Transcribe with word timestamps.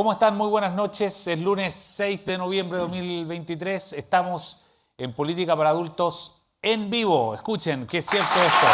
¿Cómo 0.00 0.12
están? 0.12 0.34
Muy 0.34 0.48
buenas 0.48 0.72
noches. 0.72 1.26
Es 1.26 1.38
lunes 1.40 1.74
6 1.74 2.24
de 2.24 2.38
noviembre 2.38 2.78
de 2.78 2.84
2023. 2.84 3.92
Estamos 3.92 4.62
en 4.96 5.12
Política 5.12 5.54
para 5.54 5.68
Adultos 5.68 6.38
en 6.62 6.88
vivo. 6.88 7.34
Escuchen, 7.34 7.86
qué 7.86 7.98
es 7.98 8.06
cierto 8.06 8.32
esto. 8.32 8.66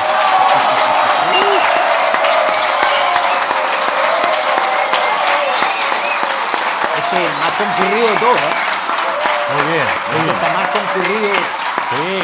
Este 6.97 7.25
es 7.25 7.39
más 7.41 7.53
concurrido 7.59 8.07
de 8.07 8.17
todo, 8.19 8.37
¿eh? 8.37 8.55
Muy 9.53 9.65
bien. 9.73 9.87
Está 10.33 10.53
más 10.55 10.69
concurrido. 10.69 11.35
Sí. 11.91 12.23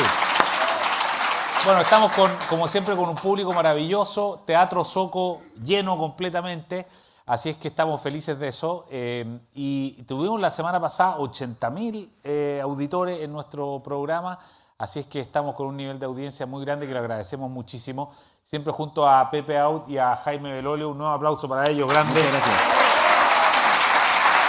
Bueno, 1.64 1.80
estamos 1.80 2.12
con, 2.12 2.30
como 2.48 2.68
siempre 2.68 2.94
con 2.94 3.08
un 3.08 3.16
público 3.16 3.52
maravilloso, 3.52 4.44
Teatro 4.46 4.84
Soco 4.84 5.42
lleno 5.60 5.98
completamente, 5.98 6.86
así 7.26 7.50
es 7.50 7.56
que 7.56 7.68
estamos 7.68 8.00
felices 8.00 8.38
de 8.38 8.48
eso. 8.48 8.86
eh, 8.90 9.40
y 9.54 10.02
tuvimos 10.04 10.40
la 10.40 10.50
semana 10.50 10.80
pasada 10.80 11.18
80.000 11.18 12.08
eh, 12.24 12.60
auditores 12.62 13.20
en 13.22 13.32
nuestro 13.32 13.80
programa, 13.82 14.38
así 14.78 15.00
es 15.00 15.06
que 15.06 15.20
estamos 15.20 15.54
con 15.54 15.66
un 15.68 15.76
nivel 15.76 15.98
de 15.98 16.06
audiencia 16.06 16.46
muy 16.46 16.64
grande 16.64 16.86
que 16.86 16.92
le 16.92 16.98
agradecemos 16.98 17.50
muchísimo. 17.50 18.12
Siempre 18.42 18.72
junto 18.72 19.08
a 19.08 19.30
Pepe 19.30 19.56
Out 19.58 19.88
y 19.88 19.98
a 19.98 20.16
Jaime 20.16 20.52
Belolio, 20.52 20.90
un 20.90 20.98
nuevo 20.98 21.12
aplauso 21.14 21.48
para 21.48 21.70
ellos, 21.70 21.88
grande. 21.88 22.12
Muchas 22.12 22.32
gracias. 22.32 22.56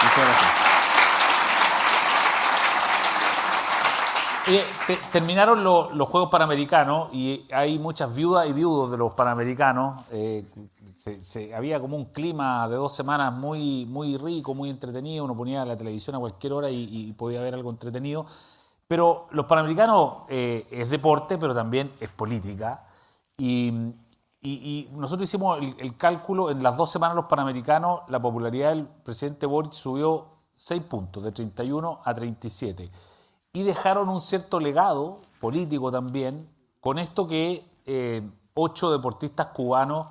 Muchas 0.03 0.25
gracias. 0.25 0.51
Eh, 4.45 4.61
te- 4.87 4.99
terminaron 5.11 5.63
lo- 5.63 5.91
los 5.91 6.09
Juegos 6.09 6.29
Panamericanos 6.29 7.07
y 7.13 7.47
hay 7.53 7.79
muchas 7.79 8.13
viudas 8.13 8.45
y 8.47 8.51
viudos 8.51 8.91
de 8.91 8.97
los 8.97 9.13
Panamericanos. 9.13 10.01
Eh, 10.11 10.43
había 11.55 11.79
como 11.79 11.97
un 11.97 12.05
clima 12.05 12.67
de 12.67 12.75
dos 12.75 12.95
semanas 12.95 13.33
muy, 13.33 13.85
muy 13.85 14.17
rico, 14.17 14.53
muy 14.53 14.69
entretenido. 14.69 15.25
Uno 15.25 15.35
ponía 15.35 15.65
la 15.65 15.77
televisión 15.77 16.15
a 16.15 16.19
cualquier 16.19 16.53
hora 16.53 16.69
y, 16.69 17.13
podía 17.13 17.41
ver 17.41 17.53
algo 17.53 17.69
entretenido. 17.69 18.25
Pero 18.87 19.27
los 19.31 19.45
Panamericanos 19.45 20.23
eh, 20.29 20.67
es 20.71 20.89
deporte, 20.89 21.37
pero 21.37 21.53
también 21.53 21.91
es 21.99 22.09
política. 22.09 22.85
Y, 23.37 23.71
nosotros 24.91 25.29
hicimos 25.29 25.57
el, 25.77 25.95
cálculo, 25.95 26.51
en 26.51 26.61
las 26.61 26.75
dos 26.75 26.91
semanas 26.91 27.15
los 27.15 27.25
Panamericanos, 27.25 28.01
la 28.09 28.21
popularidad 28.21 28.69
del 28.69 28.85
presidente 28.85 29.45
Boric 29.45 29.71
subió 29.71 30.27
6 30.55 30.83
puntos, 30.83 31.23
de 31.23 31.31
31 31.31 32.01
a 32.03 32.13
37 32.13 32.91
y 33.53 33.63
dejaron 33.63 34.09
un 34.09 34.19
cierto 34.19 34.59
legado 34.59 35.19
político 35.39 35.91
también 35.91 36.49
con 36.81 36.97
esto 36.97 37.27
que 37.27 37.63
eh, 37.85 38.27
ocho 38.55 38.91
deportistas 38.91 39.47
cubanos 39.47 40.07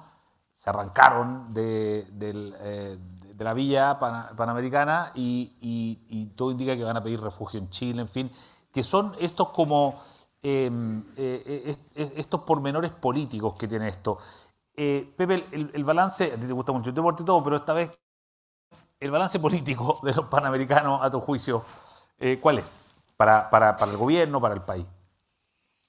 se 0.53 0.70
arrancaron 0.70 1.53
de, 1.55 2.06
eh, 2.20 2.98
de 3.34 3.45
la 3.45 3.55
villa 3.55 3.98
pana- 3.98 4.31
panamericana 4.36 5.11
y, 5.14 5.53
y- 5.61 6.00
y 6.08 6.27
todo 6.36 6.50
indica 6.50 6.77
que 6.77 6.84
van 6.84 6.97
a 6.97 7.03
pedir 7.03 7.20
refugio 7.20 7.58
en 7.58 7.70
Chile, 7.70 8.03
en 8.03 8.08
fin, 8.08 8.31
que 8.73 8.83
son 8.83 9.14
estos 9.20 9.48
como 9.50 10.00
eh, 10.42 10.70
eh, 11.17 11.77
est- 11.95 12.19
estos 12.19 12.42
pormenores 12.42 12.92
políticos 12.92 13.55
que 13.58 13.69
tiene 13.69 13.89
esto. 13.89 14.19
Eh, 14.77 15.12
Pepe, 15.17 15.47
el, 15.53 15.70
el 15.75 15.84
balance, 15.84 16.33
a 16.33 16.36
ti 16.36 16.47
te 16.47 16.53
gusta 16.53 16.73
mucho 16.73 16.91
el 16.91 16.95
deporte 16.97 17.23
y 17.23 17.27
todo, 17.27 17.42
pero 17.45 17.56
esta 17.56 17.73
vez 17.73 17.91
el 19.00 19.11
balance 19.11 19.39
político 19.41 19.98
de 20.03 20.14
los 20.14 20.27
panamericanos, 20.27 21.03
a 21.03 21.11
tu 21.11 21.20
juicio, 21.20 21.64
¿cuál 22.41 22.58
es? 22.58 22.92
Para, 23.17 23.50
para- 23.50 23.77
para 23.77 23.91
el 23.92 23.98
gobierno, 23.98 24.41
para 24.41 24.55
el 24.55 24.62
país. 24.62 24.86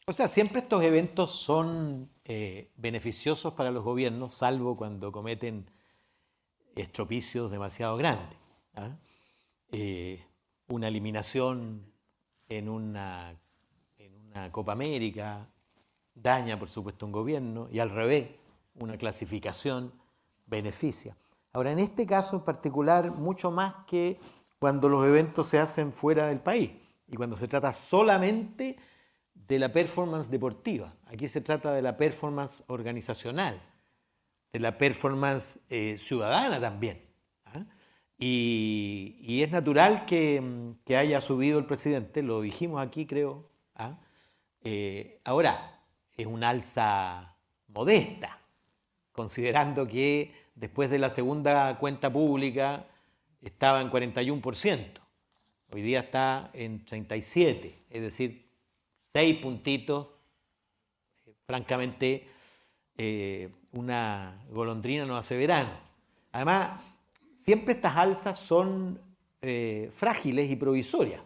O 0.06 0.12
sea, 0.12 0.28
siempre 0.28 0.59
estos 0.59 0.84
eventos 0.84 1.32
son 1.32 2.09
eh, 2.26 2.73
beneficiosos 2.76 3.54
para 3.54 3.72
los 3.72 3.86
gobiernos, 3.86 4.34
salvo 4.34 4.76
cuando 4.76 5.14
cometen 5.14 5.69
estropicios 6.75 7.50
demasiado 7.50 7.96
grandes. 7.96 8.38
¿ah? 8.75 8.97
Eh, 9.72 10.22
una 10.68 10.90
eliminación 10.90 11.90
en 12.50 12.68
una, 12.68 13.40
en 13.97 14.16
una 14.16 14.52
Copa 14.52 14.74
América 14.74 15.47
daña, 16.14 16.59
por 16.59 16.70
supuesto, 16.70 17.06
un 17.06 17.14
gobierno 17.14 17.70
y 17.72 17.80
al 17.80 17.90
revés, 17.90 18.30
una 18.75 18.97
clasificación 18.97 19.94
beneficia. 20.46 21.16
Ahora, 21.53 21.72
en 21.72 21.80
este 21.80 22.06
caso 22.06 22.35
en 22.35 22.44
particular, 22.44 23.09
mucho 23.12 23.52
más 23.52 23.85
que 23.88 24.20
cuando 24.59 24.90
los 24.90 25.06
eventos 25.06 25.47
se 25.47 25.59
hacen 25.59 25.94
fuera 25.94 26.28
del 26.28 26.41
país 26.41 26.72
y 27.08 27.16
cuando 27.16 27.38
se 27.38 27.47
trata 27.47 27.74
solamente 27.74 28.75
de 29.34 29.60
la 29.60 29.72
performance 29.72 30.30
deportiva. 30.30 30.94
Aquí 31.08 31.28
se 31.28 31.42
trata 31.42 31.74
de 31.74 31.82
la 31.82 31.98
performance 31.98 32.64
organizacional, 32.68 33.62
de 34.52 34.60
la 34.60 34.78
performance 34.78 35.60
eh, 35.70 35.98
ciudadana 35.98 36.60
también. 36.60 37.02
¿ah? 37.46 37.66
Y, 38.18 39.18
y 39.20 39.44
es 39.44 39.52
natural 39.52 40.06
que, 40.06 40.40
mm, 40.40 40.84
que 40.86 40.98
haya 40.98 41.22
subido 41.22 41.60
el 41.60 41.66
presidente, 41.66 42.24
lo 42.24 42.42
dijimos 42.42 42.82
aquí 42.82 43.06
creo. 43.06 43.50
¿ah? 43.76 43.98
Eh, 44.62 45.20
ahora, 45.26 45.82
es 46.16 46.28
un 46.28 46.44
alza 46.44 47.36
modesta, 47.68 48.40
considerando 49.12 49.88
que 49.88 50.34
después 50.56 50.90
de 50.90 51.00
la 51.00 51.10
segunda 51.10 51.78
cuenta 51.80 52.12
pública 52.12 52.88
estaba 53.42 53.82
en 53.82 53.90
41%, 53.90 55.02
hoy 55.72 55.82
día 55.82 56.02
está 56.02 56.50
en 56.54 56.86
37%, 56.86 57.76
es 57.90 58.02
decir, 58.02 58.43
seis 59.13 59.38
puntitos, 59.38 60.07
francamente, 61.46 62.28
eh, 62.97 63.50
una 63.72 64.44
golondrina 64.50 65.06
no 65.06 65.16
hace 65.16 65.38
verano. 65.38 65.69
Además, 66.31 66.81
siempre 67.35 67.75
estas 67.75 67.96
alzas 67.96 68.40
son 68.40 69.00
eh, 69.41 69.91
frágiles 69.94 70.50
y 70.50 70.56
provisorias. 70.56 71.22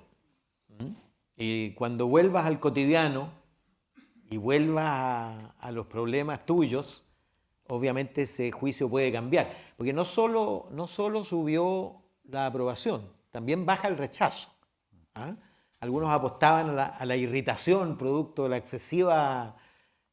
¿Mm? 0.78 0.92
Y 1.38 1.72
cuando 1.72 2.08
vuelvas 2.08 2.46
al 2.46 2.60
cotidiano 2.60 3.32
y 4.30 4.36
vuelvas 4.36 4.86
a, 4.86 5.56
a 5.60 5.72
los 5.72 5.88
problemas 5.88 6.46
tuyos, 6.46 7.06
obviamente 7.68 8.24
ese 8.24 8.52
juicio 8.52 8.90
puede 8.90 9.14
cambiar. 9.14 9.50
Porque 9.78 9.94
no 9.94 10.04
solo, 10.04 10.68
no 10.72 10.88
solo 10.88 11.24
subió 11.24 12.02
la 12.24 12.48
aprobación, 12.48 13.10
también 13.32 13.66
baja 13.66 13.88
el 13.88 13.98
rechazo. 13.98 14.52
¿ah? 15.16 15.36
Algunos 15.80 16.10
apostaban 16.10 16.72
a 16.72 16.74
la, 16.74 16.86
a 16.86 17.06
la 17.06 17.16
irritación 17.16 17.98
producto 17.98 18.44
del 18.44 18.54
excesivo 18.54 19.12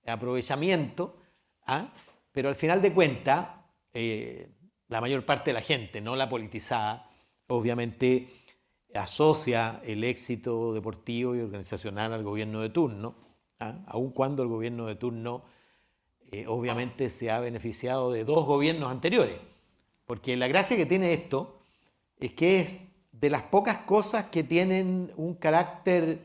aprovechamiento, 0.06 1.16
¿ah? 1.66 1.88
pero 2.32 2.48
al 2.48 2.56
final 2.56 2.82
de 2.82 2.92
cuentas, 2.92 3.48
eh, 3.92 4.48
la 4.88 5.00
mayor 5.00 5.24
parte 5.24 5.50
de 5.50 5.54
la 5.54 5.62
gente, 5.62 6.00
no 6.00 6.16
la 6.16 6.28
politizada, 6.28 7.08
obviamente 7.46 8.26
asocia 8.94 9.80
el 9.84 10.04
éxito 10.04 10.72
deportivo 10.72 11.34
y 11.34 11.40
organizacional 11.40 12.12
al 12.12 12.22
gobierno 12.22 12.60
de 12.60 12.68
turno, 12.68 13.14
¿ah? 13.60 13.78
aun 13.86 14.10
cuando 14.10 14.42
el 14.42 14.48
gobierno 14.48 14.86
de 14.86 14.96
turno 14.96 15.44
eh, 16.30 16.46
obviamente 16.46 17.10
se 17.10 17.30
ha 17.30 17.40
beneficiado 17.40 18.12
de 18.12 18.24
dos 18.24 18.44
gobiernos 18.46 18.90
anteriores. 18.90 19.38
Porque 20.06 20.36
la 20.36 20.48
gracia 20.48 20.76
que 20.76 20.86
tiene 20.86 21.12
esto 21.12 21.60
es 22.18 22.32
que 22.32 22.60
es 22.60 22.76
de 23.20 23.30
las 23.30 23.42
pocas 23.44 23.78
cosas 23.78 24.26
que 24.26 24.42
tienen 24.42 25.10
un 25.16 25.34
carácter 25.34 26.20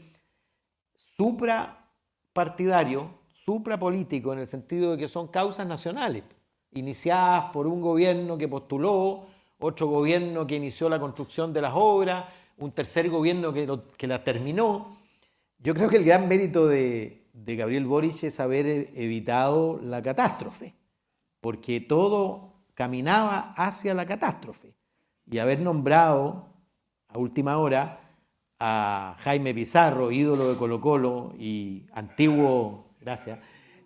suprapartidario, 0.96 3.10
suprapolítico, 3.32 4.34
en 4.34 4.40
el 4.40 4.48
sentido 4.48 4.92
de 4.92 4.98
que 4.98 5.08
son 5.08 5.28
causas 5.28 5.68
nacionales, 5.68 6.24
iniciadas 6.72 7.52
por 7.52 7.68
un 7.68 7.82
gobierno 7.82 8.38
que 8.38 8.48
postuló, 8.48 9.26
otro 9.60 9.88
gobierno 9.88 10.48
que 10.48 10.56
inició 10.56 10.90
la 10.90 11.00
construcción 11.00 11.54
de 11.54 11.62
las 11.62 11.74
obras, 11.76 12.26
un 12.58 12.72
tercer 12.72 13.10
gobierno 13.10 13.54
que, 13.54 13.68
lo- 13.68 13.88
que 13.98 14.08
la 14.08 14.24
terminó. 14.24 14.98
Yo 15.60 15.74
creo 15.74 15.90
que 15.90 15.98
el 15.98 16.06
gran 16.06 16.28
mérito 16.28 16.68
de, 16.68 17.26
de 17.34 17.56
Gabriel 17.56 17.86
Boric 17.86 18.24
es 18.24 18.40
haber 18.40 18.66
e- 18.66 18.92
evitado 18.96 19.80
la 19.84 20.02
catástrofe, 20.02 20.74
porque 21.42 21.82
todo 21.82 22.54
caminaba 22.74 23.54
hacia 23.58 23.94
la 23.94 24.06
catástrofe. 24.06 24.74
Y 25.30 25.40
haber 25.40 25.60
nombrado 25.60 26.49
a 27.10 27.18
última 27.18 27.58
hora 27.58 28.00
a 28.60 29.16
Jaime 29.20 29.54
Pizarro, 29.54 30.12
ídolo 30.12 30.50
de 30.50 30.58
Colo 30.58 30.80
Colo 30.80 31.34
y 31.38 31.86
antiguo, 31.94 32.94
gracias, 33.02 33.40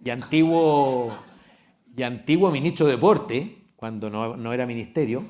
y 0.03 0.09
antiguo, 0.09 1.13
y 1.95 2.03
antiguo 2.03 2.51
ministro 2.51 2.85
de 2.85 2.93
Deporte, 2.93 3.57
cuando 3.75 4.09
no, 4.09 4.35
no 4.35 4.53
era 4.53 4.65
ministerio, 4.65 5.23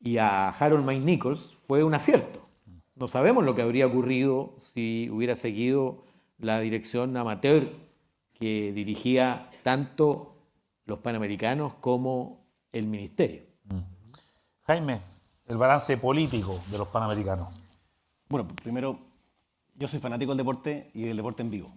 y 0.00 0.18
a 0.18 0.50
Harold 0.50 0.86
Mike 0.86 1.04
Nichols, 1.04 1.62
fue 1.66 1.82
un 1.82 1.94
acierto. 1.94 2.46
No 2.94 3.08
sabemos 3.08 3.44
lo 3.44 3.54
que 3.54 3.62
habría 3.62 3.86
ocurrido 3.86 4.54
si 4.56 5.10
hubiera 5.10 5.34
seguido 5.34 6.04
la 6.38 6.60
dirección 6.60 7.16
amateur 7.16 7.68
que 8.32 8.72
dirigía 8.72 9.50
tanto 9.62 10.36
los 10.84 10.98
panamericanos 11.00 11.74
como 11.74 12.46
el 12.72 12.86
ministerio. 12.86 13.42
Jaime, 14.62 15.00
el 15.46 15.56
balance 15.56 15.96
político 15.98 16.60
de 16.70 16.78
los 16.78 16.88
panamericanos. 16.88 17.48
Bueno, 18.28 18.48
primero, 18.48 18.98
yo 19.76 19.88
soy 19.88 20.00
fanático 20.00 20.32
del 20.32 20.38
deporte 20.38 20.90
y 20.94 21.02
del 21.02 21.16
deporte 21.16 21.42
en 21.42 21.50
vivo. 21.50 21.72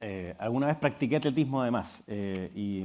Eh, 0.00 0.34
alguna 0.38 0.66
vez 0.66 0.76
practiqué 0.76 1.16
atletismo 1.16 1.62
además. 1.62 2.02
eh, 2.06 2.50
y 2.54 2.84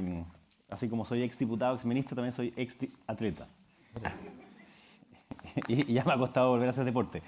así 0.70 0.88
como 0.88 1.04
soy 1.04 1.22
ex 1.22 1.38
diputado, 1.38 1.74
ex 1.74 1.84
ministro, 1.84 2.14
también 2.14 2.32
soy 2.32 2.52
ex 2.56 2.76
atleta. 3.06 3.48
y, 5.68 5.92
ya 5.92 6.04
me 6.04 6.12
ha 6.12 6.18
costado 6.18 6.50
volver 6.50 6.68
a 6.68 6.70
hacer 6.70 6.84
deporte. 6.84 7.22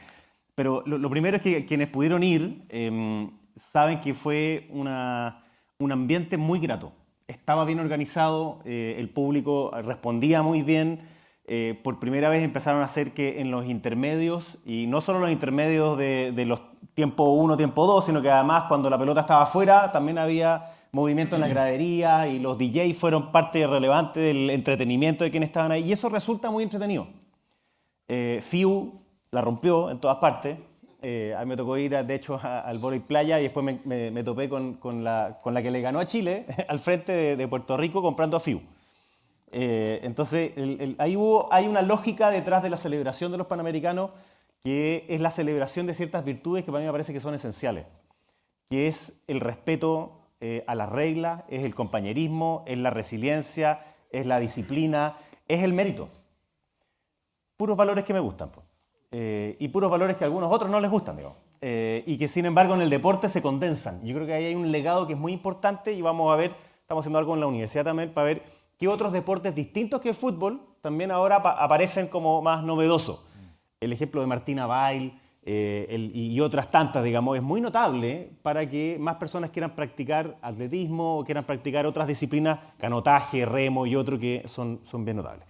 Pero 0.55 0.83
lo, 0.87 1.11
primero 1.11 1.39
es 1.39 1.43
que 1.43 1.65
quienes 1.65 1.89
pudieron 1.89 2.23
ir 2.23 2.65
em, 2.69 3.31
saben 3.57 4.01
que 4.01 4.15
fue 4.15 4.69
una, 4.71 5.45
un 5.79 5.91
ambiente 5.91 6.37
muy 6.37 6.61
grato. 6.61 6.93
Estaba 7.27 7.65
bien 7.65 7.81
organizado, 7.81 8.61
eh, 8.65 8.97
el 8.99 9.09
público 9.09 9.71
respondía 9.83 10.43
muy 10.43 10.63
bien. 10.63 11.01
Eh, 11.53 11.81
por 11.83 11.99
primera 11.99 12.29
vez 12.29 12.45
empezaron 12.45 12.81
a 12.81 12.85
hacer 12.85 13.13
que 13.13 13.41
en 13.41 13.51
los 13.51 13.67
intermedios, 13.67 14.59
y 14.65 14.87
no 14.87 15.01
solo 15.01 15.19
los 15.19 15.33
intermedios 15.33 15.99
de, 15.99 16.31
de 16.33 16.45
los 16.45 16.61
tiempo 16.95 17.25
1, 17.33 17.57
tiempo 17.57 17.87
2, 17.87 18.05
sino 18.05 18.23
que 18.23 18.31
además 18.31 18.65
cuando 18.69 18.89
la 18.89 18.99
pelota 18.99 19.23
estaba 19.23 19.43
afuera 19.43 19.91
también 19.91 20.19
había 20.19 20.75
movimiento 20.93 21.37
en 21.37 21.41
la 21.41 21.49
gradería 21.49 22.29
y 22.29 22.39
los 22.39 22.59
DJs 22.59 22.97
fueron 22.97 23.33
parte 23.33 23.67
relevante 23.67 24.21
del 24.21 24.51
entretenimiento 24.51 25.25
de 25.25 25.31
quienes 25.31 25.49
estaban 25.49 25.73
ahí 25.73 25.89
y 25.89 25.93
eso 25.93 26.09
resulta 26.09 26.51
muy 26.51 26.65
entretenido. 26.65 27.07
Eh, 28.09 28.41
FIU 28.43 28.93
la 29.31 29.41
rompió 29.41 29.91
en 29.91 29.99
todas 29.99 30.19
partes. 30.19 30.59
Eh, 31.03 31.35
a 31.37 31.41
mí 31.41 31.47
me 31.47 31.57
tocó 31.57 31.77
ir, 31.79 31.91
de 31.91 32.15
hecho, 32.15 32.39
al 32.43 32.79
Volley 32.79 33.01
Playa 33.01 33.41
y 33.41 33.45
después 33.45 33.65
me, 33.85 34.23
topé 34.23 34.49
con, 34.49 34.75
con, 34.75 35.03
la, 35.03 35.39
con, 35.43 35.55
la, 35.55 35.63
que 35.63 35.71
le 35.71 35.81
ganó 35.81 35.99
a 35.99 36.07
Chile 36.07 36.45
al 36.69 36.81
frente 36.81 37.37
de, 37.37 37.49
Puerto 37.49 37.77
Rico 37.77 38.03
comprando 38.03 38.37
a 38.37 38.41
FIU. 38.41 38.61
Eh, 39.51 40.01
entonces, 40.03 40.53
ahí 40.99 41.17
hubo, 41.17 41.53
hay 41.53 41.67
una 41.67 41.83
lógica 41.83 42.31
detrás 42.31 42.63
de 42.63 42.71
la 42.71 42.79
celebración 42.79 43.33
de 43.33 43.39
los 43.39 43.47
Panamericanos 43.47 44.11
que 44.63 45.07
es 45.09 45.21
la 45.21 45.31
celebración 45.31 45.87
de 45.87 45.95
ciertas 45.95 46.25
virtudes 46.25 46.65
que 46.65 46.71
para 46.71 46.81
mí 46.81 46.87
me 46.87 46.93
parece 46.93 47.13
que 47.13 47.21
son 47.21 47.35
esenciales, 47.35 47.87
que 48.69 48.89
es 48.89 49.23
el 49.27 49.41
respeto 49.41 50.21
eh, 50.41 50.65
a 50.67 50.75
las 50.75 50.89
reglas, 50.91 51.45
es 51.49 51.65
el 51.65 51.75
compañerismo, 51.75 52.65
es 52.67 52.79
la 52.79 52.91
resiliencia, 52.91 53.81
es 54.11 54.27
la 54.27 54.39
disciplina, 54.39 55.17
es 55.49 55.63
el 55.63 55.73
mérito. 55.73 56.09
Puros 57.57 57.77
valores 57.77 58.05
que 58.05 58.15
me 58.15 58.21
gustan. 58.21 58.51
Eh, 59.13 59.57
y 59.59 59.69
puros 59.69 59.91
valores 59.91 60.17
que 60.17 60.25
a 60.25 60.27
algunos 60.27 60.53
otros 60.53 60.71
no 60.71 60.81
les 60.81 60.91
gustan, 60.91 61.17
digo. 61.17 61.37
Eh, 61.61 62.05
y 62.07 62.17
que 62.17 62.29
sin 62.29 62.47
embargo 62.47 62.75
en 62.75 62.81
el 62.81 62.91
deporte 62.91 63.29
se 63.29 63.43
condensan. 63.43 64.05
Yo 64.05 64.15
creo 64.15 64.27
que 64.27 64.33
ahí 64.33 64.47
hay 64.47 64.55
un 64.55 64.73
legado 64.73 65.07
que 65.07 65.13
es 65.13 65.19
muy 65.19 65.33
importante 65.33 65.93
y 65.93 66.01
vamos 66.01 66.33
a 66.33 66.37
ver, 66.37 66.55
estamos 66.81 67.03
haciendo 67.03 67.19
algo 67.19 67.35
en 67.35 67.41
la 67.41 67.47
universidad 67.47 67.85
también 67.85 68.15
para 68.15 68.27
ver 68.27 68.43
qué 68.81 68.89
otros 68.89 69.13
deportes 69.13 69.55
distintos 69.55 70.01
que 70.01 70.09
el 70.09 70.15
fútbol 70.15 70.63
también 70.81 71.11
ahora 71.11 71.37
aparecen 71.37 72.09
como 72.09 72.43
más 72.43 72.65
novedosos. 72.65 73.21
El 73.79 73.93
ejemplo 73.93 74.23
de 74.23 74.27
Martina 74.27 74.67
Bail, 74.67 75.21
eh, 75.43 76.11
y 76.13 76.39
otras 76.41 76.71
tantas, 76.71 77.03
digamos, 77.03 77.37
es 77.37 77.43
muy 77.43 77.63
notable 77.63 78.31
para 78.43 78.69
que 78.69 78.99
más 79.01 79.17
personas 79.17 79.51
quieran 79.51 79.75
practicar 79.75 80.37
atletismo 80.43 81.19
o 81.19 81.25
quieran 81.25 81.45
practicar 81.45 81.87
otras 81.87 82.07
disciplinas, 82.07 82.59
canotaje, 82.79 83.47
remo 83.47 83.87
y 83.87 83.97
otro 83.97 84.19
que 84.19 84.43
son, 84.47 84.81
son 84.85 85.05
bien 85.05 85.17
notables. 85.17 85.47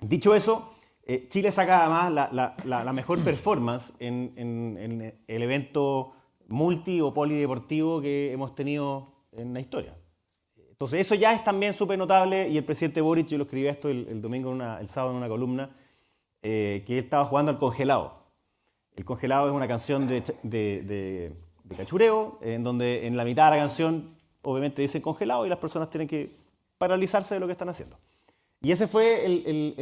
Dicho 0.00 0.34
eso, 0.34 0.72
eh, 1.04 1.26
Chile 1.28 1.50
saca 1.50 1.80
además 1.80 2.32
la, 2.32 2.54
la, 2.64 2.92
mejor 2.94 3.18
performance 3.20 3.92
en, 3.98 4.32
en, 4.36 5.20
el 5.26 5.42
evento 5.42 6.12
multi 6.46 7.00
o 7.02 7.12
polideportivo 7.12 8.00
que 8.00 8.32
hemos 8.32 8.54
tenido 8.54 9.26
en 9.32 9.52
la 9.52 9.60
historia. 9.60 9.97
Entonces, 10.80 11.00
eso 11.00 11.16
ya 11.16 11.32
es 11.32 11.42
también 11.42 11.72
súper 11.72 11.98
notable 11.98 12.48
y 12.48 12.56
el 12.56 12.64
presidente 12.64 13.00
Boric, 13.00 13.26
yo 13.26 13.36
lo 13.36 13.42
escribí 13.42 13.66
esto 13.66 13.88
el, 13.88 14.22
domingo, 14.22 14.52
el 14.52 14.86
sábado 14.86 15.10
en 15.10 15.16
una 15.16 15.26
columna, 15.26 15.70
eh, 16.40 16.84
que 16.86 16.92
él 16.92 17.04
estaba 17.04 17.24
jugando 17.24 17.50
al 17.50 17.58
congelado. 17.58 18.14
El 18.94 19.04
congelado 19.04 19.48
es 19.48 19.54
una 19.54 19.66
canción 19.66 20.06
de, 20.06 21.32
cachureo, 21.76 22.38
en 22.42 22.62
donde 22.62 23.08
en 23.08 23.16
la 23.16 23.24
mitad 23.24 23.46
de 23.46 23.56
la 23.56 23.62
canción 23.62 24.06
obviamente 24.42 24.80
dice 24.80 25.02
congelado 25.02 25.44
y 25.44 25.48
las 25.48 25.58
personas 25.58 25.90
tienen 25.90 26.06
que 26.06 26.36
paralizarse 26.78 27.34
de 27.34 27.40
lo 27.40 27.46
que 27.46 27.52
están 27.54 27.70
haciendo. 27.70 27.98
Y 28.60 28.70
esa 28.70 28.86
fue 28.86 29.74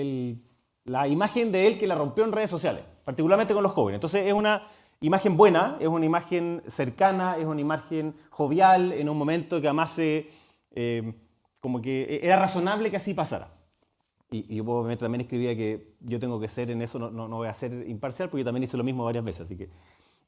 la 0.85 1.09
imagen 1.09 1.53
de 1.53 1.67
él 1.67 1.79
que 1.79 1.87
la 1.87 1.95
rompió 1.95 2.25
en 2.25 2.33
redes 2.33 2.49
sociales, 2.49 2.83
particularmente 3.05 3.53
con 3.53 3.63
los 3.63 3.73
jóvenes. 3.73 3.97
Entonces 3.97 4.25
es 4.25 4.33
una 4.33 4.63
imagen 5.03 5.37
buena, 5.37 5.77
es 5.79 5.89
una 5.89 6.07
imagen 6.07 6.63
cercana, 6.69 7.37
es 7.37 7.45
una 7.45 7.61
imagen 7.61 8.15
jovial, 8.31 8.93
en 8.93 9.11
un 9.11 9.19
momento 9.19 9.61
que 9.61 9.67
además 9.67 9.91
eh, 10.77 11.15
como 11.59 11.83
que 11.83 12.21
era 12.23 12.37
razonable 12.39 12.91
que 12.91 12.99
así 12.99 13.15
pasara. 13.15 13.49
Y, 14.31 14.57
yo 14.57 14.65
obviamente 14.65 15.05
también 15.05 15.23
escribía 15.23 15.57
que 15.57 15.97
yo 16.01 16.21
tengo 16.21 16.39
que 16.39 16.49
ser 16.49 16.71
en 16.71 16.83
eso, 16.83 16.99
no, 16.99 17.11
no, 17.11 17.29
voy 17.29 17.49
a 17.49 17.53
ser 17.53 17.89
imparcial, 17.89 18.29
porque 18.29 18.43
yo 18.43 18.45
también 18.45 18.65
hice 18.65 18.77
lo 18.77 18.85
mismo 18.85 19.05
varias 19.05 19.25
veces, 19.25 19.43
así 19.43 19.57
que 19.57 19.71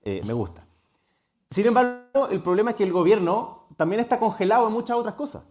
eh, 0.03 0.23
me 0.27 0.33
gusta. 0.33 0.67
Sin 1.51 1.67
embargo, 1.67 2.29
el 2.31 2.43
problema 2.43 2.71
es 2.71 2.77
que 2.77 2.85
el 2.85 2.93
gobierno 2.93 3.67
también 3.77 4.01
está 4.01 4.19
congelado 4.19 4.67
en 4.67 4.73
muchas 4.73 4.97
otras 4.97 5.15
cosas. 5.15 5.43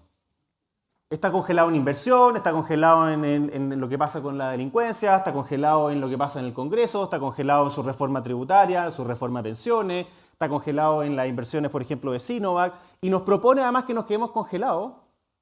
Está 1.09 1.31
congelado 1.31 1.69
en 1.69 1.75
inversión, 1.75 2.35
está 2.35 2.51
congelado 2.51 3.09
en, 3.09 3.23
en, 3.23 3.79
lo 3.79 3.87
que 3.87 3.97
pasa 3.97 4.21
con 4.21 4.37
la 4.37 4.51
delincuencia, 4.51 5.15
está 5.15 5.31
congelado 5.31 5.89
en 5.89 6.01
lo 6.01 6.09
que 6.09 6.17
pasa 6.17 6.39
en 6.39 6.45
el 6.45 6.53
Congreso, 6.53 7.03
está 7.03 7.19
congelado 7.19 7.65
en 7.65 7.71
su 7.71 7.81
reforma 7.81 8.21
tributaria, 8.23 8.85
en 8.85 8.91
su 8.91 9.05
reforma 9.05 9.41
de 9.41 9.49
pensiones, 9.49 10.07
está 10.37 10.49
congelado 10.49 11.03
en 11.03 11.15
las 11.15 11.27
inversiones, 11.27 11.71
por 11.71 11.81
ejemplo, 11.81 12.11
de 12.11 12.19
Sinovac, 12.19 12.75
y 13.01 13.09
nos 13.09 13.23
propone 13.23 13.61
además 13.61 13.85
que 13.85 13.93
nos 13.93 14.05
quedemos 14.05 14.31
congelados 14.31 14.93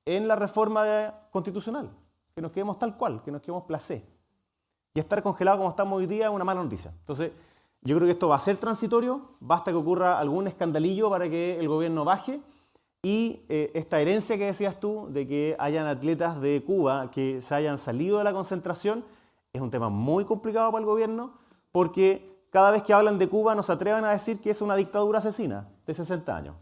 en 0.06 0.28
la 0.28 0.36
reforma 0.36 1.14
constitucional 1.32 1.92
que 2.36 2.42
nos 2.42 2.52
quedemos 2.52 2.78
tal 2.78 2.98
cual, 2.98 3.22
que 3.24 3.32
nos 3.32 3.42
quedemos 3.42 3.64
placé. 3.64 4.06
Y 4.94 5.00
estar 5.00 5.24
congelado 5.24 5.58
como 5.58 5.70
estamos 5.70 5.98
hoy 5.98 6.06
día 6.06 6.26
es 6.26 6.32
una 6.32 6.44
mala 6.44 6.62
noticia. 6.62 6.92
Entonces, 7.00 7.32
yo 7.82 7.96
creo 7.96 8.08
que 8.08 8.12
esto 8.12 8.28
va 8.28 8.36
a 8.36 8.40
ser 8.40 8.58
transitorio, 8.58 9.38
basta 9.40 9.72
que 9.72 9.78
ocurra 9.78 10.20
algún 10.20 10.48
escandalillo 10.48 11.10
para 11.10 11.30
que 11.30 11.58
el 11.58 11.70
gobierno 11.70 12.04
baje 12.04 12.42
y 13.02 13.46
eh, 13.48 13.72
esta 13.74 14.02
herencia 14.02 14.38
que 14.38 14.48
decías 14.48 14.80
tú 14.82 15.08
de 15.12 15.26
que 15.28 15.56
hayan 15.60 15.88
atletas 15.88 16.42
de 16.42 16.62
Cuba 16.66 17.10
que 17.10 17.40
se 17.42 17.56
hayan 17.56 17.78
salido 17.78 18.18
de 18.18 18.24
la 18.26 18.34
concentración 18.34 19.06
es 19.54 19.62
un 19.62 19.70
tema 19.70 19.90
muy 19.90 20.26
complicado 20.26 20.72
para 20.72 20.82
el 20.82 20.86
gobierno 20.88 21.36
porque 21.72 22.35
cada 22.56 22.72
vez 22.72 22.84
que 22.84 22.94
hablan 22.94 23.18
de 23.18 23.28
Cuba 23.28 23.54
nos 23.54 23.70
atrevan 23.70 24.06
a 24.06 24.12
decir 24.12 24.40
que 24.40 24.50
es 24.50 24.62
una 24.62 24.78
dictadura 24.78 25.20
asesina 25.20 25.68
de 25.86 25.94
60 25.94 26.38
años. 26.38 26.56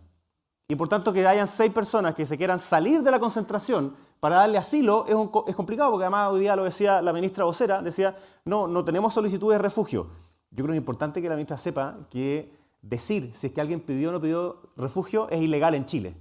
Y 0.67 0.75
por 0.75 0.89
tanto 0.89 1.13
que 1.13 1.27
hayan 1.27 1.47
seis 1.47 1.71
personas 1.71 2.15
que 2.15 2.25
se 2.25 2.35
quieran 2.35 2.59
salir 2.59 3.03
de 3.03 3.11
la 3.11 3.19
concentración 3.19 3.95
para 4.19 4.37
darle 4.37 4.57
asilo 4.57 5.05
es, 5.05 5.55
complicado, 5.55 5.91
porque 5.91 6.05
además 6.05 6.31
hoy 6.31 6.39
día 6.39 6.55
lo 6.55 6.63
decía 6.63 6.99
la 6.99 7.13
ministra 7.13 7.45
vocera, 7.45 7.83
decía, 7.83 8.15
no, 8.43 8.67
no 8.67 8.83
tenemos 8.83 9.13
solicitudes 9.13 9.59
de 9.59 9.61
refugio. 9.61 10.07
Yo 10.49 10.63
creo 10.63 10.69
que 10.69 10.77
es 10.77 10.81
importante 10.81 11.21
que 11.21 11.29
la 11.29 11.35
ministra 11.35 11.59
sepa 11.59 11.95
que 12.09 12.51
decir 12.81 13.29
si 13.35 13.45
es 13.45 13.53
que 13.53 13.61
alguien 13.61 13.79
pidió 13.79 14.09
o 14.09 14.13
no 14.13 14.19
pidió 14.19 14.63
refugio 14.75 15.29
es 15.29 15.43
ilegal 15.43 15.75
en 15.75 15.85
Chile. 15.85 16.15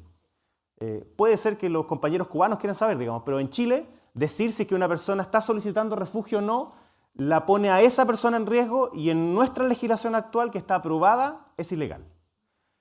Eh, 0.80 1.02
puede 1.16 1.38
ser 1.38 1.56
que 1.56 1.70
los 1.70 1.86
compañeros 1.86 2.28
cubanos 2.28 2.58
quieran 2.58 2.76
saber, 2.76 2.98
digamos, 2.98 3.22
pero 3.24 3.40
en 3.40 3.48
Chile 3.48 3.86
decir 4.12 4.52
si 4.52 4.64
es 4.64 4.68
que 4.68 4.74
una 4.74 4.86
persona 4.86 5.22
está 5.22 5.40
solicitando 5.40 5.96
refugio 5.96 6.40
o 6.40 6.42
no 6.42 6.81
la 7.14 7.46
pone 7.46 7.70
a 7.70 7.80
esa 7.82 8.06
persona 8.06 8.36
en 8.36 8.46
riesgo 8.46 8.90
y 8.94 9.10
en 9.10 9.34
nuestra 9.34 9.64
legislación 9.66 10.14
actual 10.14 10.50
que 10.50 10.58
está 10.58 10.76
aprobada 10.76 11.46
es 11.56 11.70
ilegal. 11.72 12.04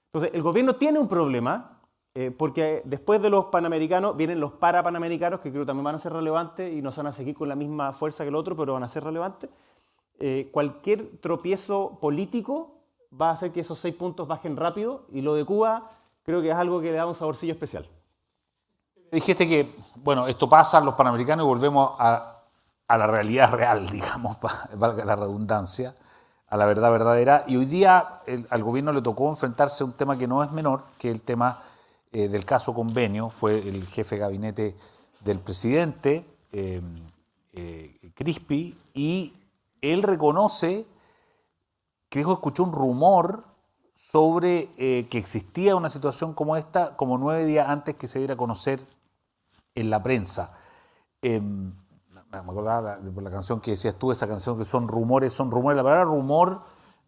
Entonces, 0.07 0.31
el 0.33 0.41
gobierno 0.41 0.75
tiene 0.75 0.99
un 0.99 1.07
problema 1.07 1.79
eh, 2.13 2.31
porque 2.31 2.81
después 2.83 3.21
de 3.21 3.29
los 3.29 3.45
panamericanos 3.45 4.17
vienen 4.17 4.39
los 4.39 4.53
parapanamericanos, 4.53 5.39
que 5.39 5.51
creo 5.51 5.65
también 5.65 5.85
van 5.85 5.95
a 5.95 5.99
ser 5.99 6.11
relevantes 6.11 6.73
y 6.73 6.81
no 6.81 6.91
se 6.91 6.97
van 6.97 7.07
a 7.07 7.13
seguir 7.13 7.35
con 7.35 7.47
la 7.47 7.55
misma 7.55 7.93
fuerza 7.93 8.23
que 8.23 8.29
el 8.29 8.35
otro, 8.35 8.55
pero 8.55 8.73
van 8.73 8.83
a 8.83 8.89
ser 8.89 9.03
relevantes. 9.03 9.49
Eh, 10.19 10.49
cualquier 10.51 11.17
tropiezo 11.19 11.99
político 12.01 12.75
va 13.19 13.29
a 13.29 13.33
hacer 13.33 13.51
que 13.51 13.61
esos 13.61 13.79
seis 13.79 13.95
puntos 13.95 14.27
bajen 14.27 14.57
rápido 14.57 15.05
y 15.11 15.21
lo 15.21 15.35
de 15.35 15.45
Cuba 15.45 15.89
creo 16.23 16.41
que 16.41 16.49
es 16.49 16.55
algo 16.55 16.81
que 16.81 16.91
le 16.91 16.97
da 16.97 17.05
un 17.05 17.15
saborcillo 17.15 17.53
especial. 17.53 17.87
Dijiste 19.11 19.47
que, 19.47 19.69
bueno, 19.95 20.27
esto 20.27 20.47
pasa 20.47 20.79
los 20.81 20.95
panamericanos 20.95 21.45
y 21.45 21.47
volvemos 21.47 21.91
a, 21.97 22.40
la 22.97 23.07
realidad 23.07 23.51
real, 23.51 23.87
digamos, 23.91 24.37
valga 24.77 25.05
la 25.05 25.15
redundancia, 25.15 25.95
a 26.47 26.57
la 26.57 26.65
verdad 26.65 26.91
verdadera. 26.91 27.43
Y 27.47 27.55
hoy 27.55 27.65
día 27.65 28.21
al 28.49 28.63
gobierno 28.63 28.91
le 28.91 29.01
tocó 29.01 29.29
enfrentarse 29.29 29.83
a 29.83 29.87
un 29.87 29.93
tema 29.93 30.17
que 30.17 30.27
no 30.27 30.43
es 30.43 30.51
menor, 30.51 30.83
que 30.97 31.09
el 31.09 31.21
tema 31.21 31.61
eh, 32.13 32.27
del 32.27 32.43
caso 32.43 32.73
convenio, 32.73 33.29
fue 33.29 33.59
el 33.59 33.87
jefe 33.87 34.15
de 34.15 34.21
gabinete 34.21 34.75
del 35.21 35.39
presidente, 35.39 36.25
eh, 36.51 36.81
eh, 37.53 38.11
Crispi, 38.13 38.77
y 38.93 39.33
él 39.79 40.03
reconoce 40.03 40.85
que 42.09 42.19
escuchó 42.19 42.65
un 42.65 42.73
rumor 42.73 43.45
sobre 43.95 44.67
que 44.75 45.17
existía 45.17 45.77
una 45.77 45.89
situación 45.89 46.33
como 46.33 46.57
esta, 46.57 46.97
como 46.97 47.17
nueve 47.17 47.45
días 47.45 47.69
antes 47.69 47.95
que 47.95 48.09
se 48.09 48.19
diera 48.19 48.33
a 48.33 48.37
conocer 48.37 48.85
en 49.75 49.89
la 49.89 50.03
prensa. 50.03 50.53
Me 52.31 52.37
acordaba 52.37 52.97
de 52.97 53.21
la 53.21 53.29
canción 53.29 53.59
que 53.59 53.71
decías 53.71 53.95
tú, 53.95 54.11
esa 54.11 54.27
canción 54.27 54.57
que 54.57 54.65
son 54.65 54.87
rumores, 54.87 55.33
son 55.33 55.51
rumores. 55.51 55.77
La 55.77 55.83
palabra 55.83 56.05
rumor 56.05 56.61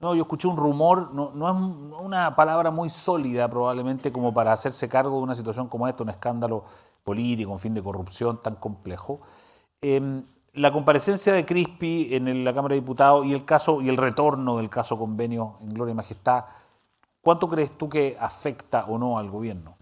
no, 0.03 0.13
yo 0.15 0.24
escuché 0.24 0.50
un 0.50 0.58
rumor, 0.58 1.13
no, 1.13 1.30
es 1.32 2.01
una 2.01 2.36
palabra 2.36 2.72
muy 2.72 2.89
sólida 2.89 3.50
probablemente 3.50 4.12
como 4.12 4.34
para 4.34 4.51
hacerse 4.51 4.89
cargo 4.89 5.15
de 5.15 5.24
una 5.24 5.34
situación 5.34 5.70
como 5.70 5.88
esta, 5.88 6.03
un 6.03 6.10
escándalo 6.10 6.65
político, 7.06 7.53
un 7.53 7.58
fin 7.58 7.74
de 7.74 7.82
corrupción 7.82 8.42
tan 8.42 8.56
complejo. 8.56 9.22
Em, 9.82 10.25
la 10.56 10.74
comparecencia 10.74 11.32
de 11.32 11.46
Crispi 11.46 12.10
en 12.12 12.44
la 12.44 12.53
Cámara 12.53 12.74
de 12.74 12.82
Diputados 12.82 13.25
y 13.25 13.34
el 13.34 13.46
caso 13.46 13.82
y 13.82 13.88
el 13.88 13.96
retorno 13.96 14.58
del 14.58 14.70
caso 14.70 14.98
convenio 15.00 15.56
en 15.62 15.70
Gloria 15.70 15.94
y 15.94 15.96
Majestad, 15.96 16.46
¿cuánto 17.22 17.48
crees 17.48 17.77
tú 17.77 17.88
que 17.88 18.18
afecta 18.20 18.84
o 18.88 19.00
no 19.00 19.18
al 19.18 19.30
gobierno? 19.30 19.77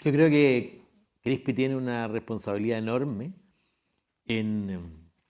Yo 0.00 0.12
creo 0.12 0.28
que 0.28 0.84
Crispi 1.22 1.54
tiene 1.54 1.76
una 1.76 2.08
responsabilidad 2.08 2.76
enorme 2.76 3.32
en 4.28 4.70
em, 4.70 4.82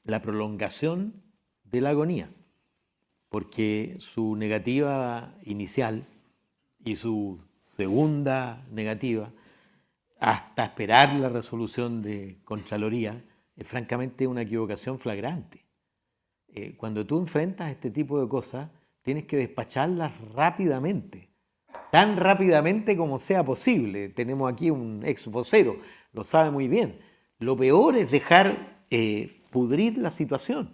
la 0.04 0.20
prolongación 0.20 1.22
de 1.64 1.80
la 1.80 1.90
agonía, 1.90 2.30
porque 3.28 3.96
su 4.00 4.36
negativa 4.36 5.34
inicial 5.44 6.06
y 6.84 6.96
su 6.96 7.40
segunda 7.64 8.66
negativa, 8.70 9.32
hasta 10.20 10.64
esperar 10.64 11.14
la 11.14 11.28
resolución 11.28 12.02
de 12.02 12.40
Contraloría, 12.44 13.24
es 13.56 13.66
francamente 13.66 14.26
una 14.26 14.42
equivocación 14.42 14.98
flagrante. 14.98 15.64
Eh, 16.48 16.74
cuando 16.76 17.06
tú 17.06 17.18
enfrentas 17.18 17.70
este 17.70 17.90
tipo 17.90 18.20
de 18.20 18.28
cosas, 18.28 18.70
tienes 19.02 19.26
que 19.26 19.36
despacharlas 19.36 20.12
rápidamente, 20.34 21.30
tan 21.92 22.16
rápidamente 22.16 22.96
como 22.96 23.18
sea 23.18 23.44
posible. 23.44 24.08
Tenemos 24.08 24.50
aquí 24.50 24.70
un 24.70 25.02
ex 25.04 25.26
vocero, 25.26 25.76
lo 26.12 26.24
sabe 26.24 26.50
muy 26.50 26.66
bien. 26.66 27.00
Lo 27.38 27.56
peor 27.56 27.96
es 27.96 28.10
dejar 28.10 28.77
eh, 28.90 29.42
pudrir 29.50 29.98
la 29.98 30.10
situación, 30.10 30.70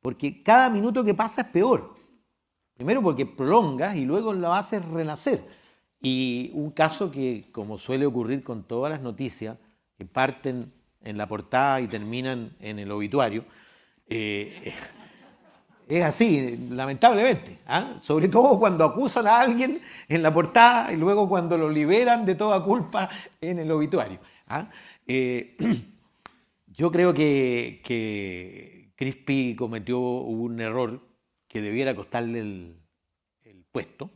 porque 0.00 0.42
cada 0.42 0.70
minuto 0.70 1.04
que 1.04 1.14
pasa 1.14 1.42
es 1.42 1.48
peor. 1.48 1.96
Primero 2.74 3.02
porque 3.02 3.24
prolongas 3.24 3.96
y 3.96 4.04
luego 4.04 4.32
lo 4.32 4.52
haces 4.52 4.84
renacer. 4.84 5.44
Y 6.00 6.50
un 6.54 6.70
caso 6.70 7.10
que, 7.10 7.46
como 7.52 7.78
suele 7.78 8.04
ocurrir 8.06 8.44
con 8.44 8.64
todas 8.64 8.92
las 8.92 9.00
noticias, 9.00 9.56
que 9.96 10.04
parten 10.04 10.72
en 11.02 11.16
la 11.16 11.26
portada 11.26 11.80
y 11.80 11.88
terminan 11.88 12.54
en 12.60 12.78
el 12.78 12.90
obituario, 12.90 13.44
eh, 14.08 14.74
es 15.88 16.04
así, 16.04 16.56
lamentablemente. 16.70 17.58
¿ah? 17.66 17.94
Sobre 18.02 18.28
todo 18.28 18.58
cuando 18.58 18.84
acusan 18.84 19.26
a 19.26 19.40
alguien 19.40 19.76
en 20.08 20.22
la 20.22 20.32
portada 20.34 20.92
y 20.92 20.96
luego 20.96 21.28
cuando 21.28 21.56
lo 21.56 21.70
liberan 21.70 22.26
de 22.26 22.34
toda 22.34 22.62
culpa 22.62 23.08
en 23.40 23.60
el 23.60 23.70
obituario. 23.70 24.18
¿ah? 24.48 24.68
Eh, 25.06 25.56
yo 26.76 26.92
creo 26.92 27.14
que, 27.14 28.92
Crispi 28.96 29.56
cometió 29.56 29.98
un 29.98 30.60
error 30.60 31.00
que 31.48 31.62
debiera 31.62 31.96
costarle 31.96 32.40
el, 32.40 32.82
puesto, 33.72 34.10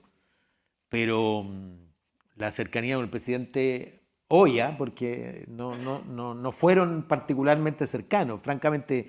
pero 0.88 1.42
mm, 1.42 1.92
la 2.36 2.50
cercanía 2.50 2.94
con 2.94 3.04
el 3.04 3.10
presidente 3.10 4.06
Oya, 4.28 4.76
porque 4.78 5.44
no, 5.48 5.74
no, 5.74 6.02
no, 6.04 6.34
no 6.34 6.52
fueron 6.52 7.08
particularmente 7.08 7.86
cercanos. 7.86 8.40
Francamente, 8.42 9.08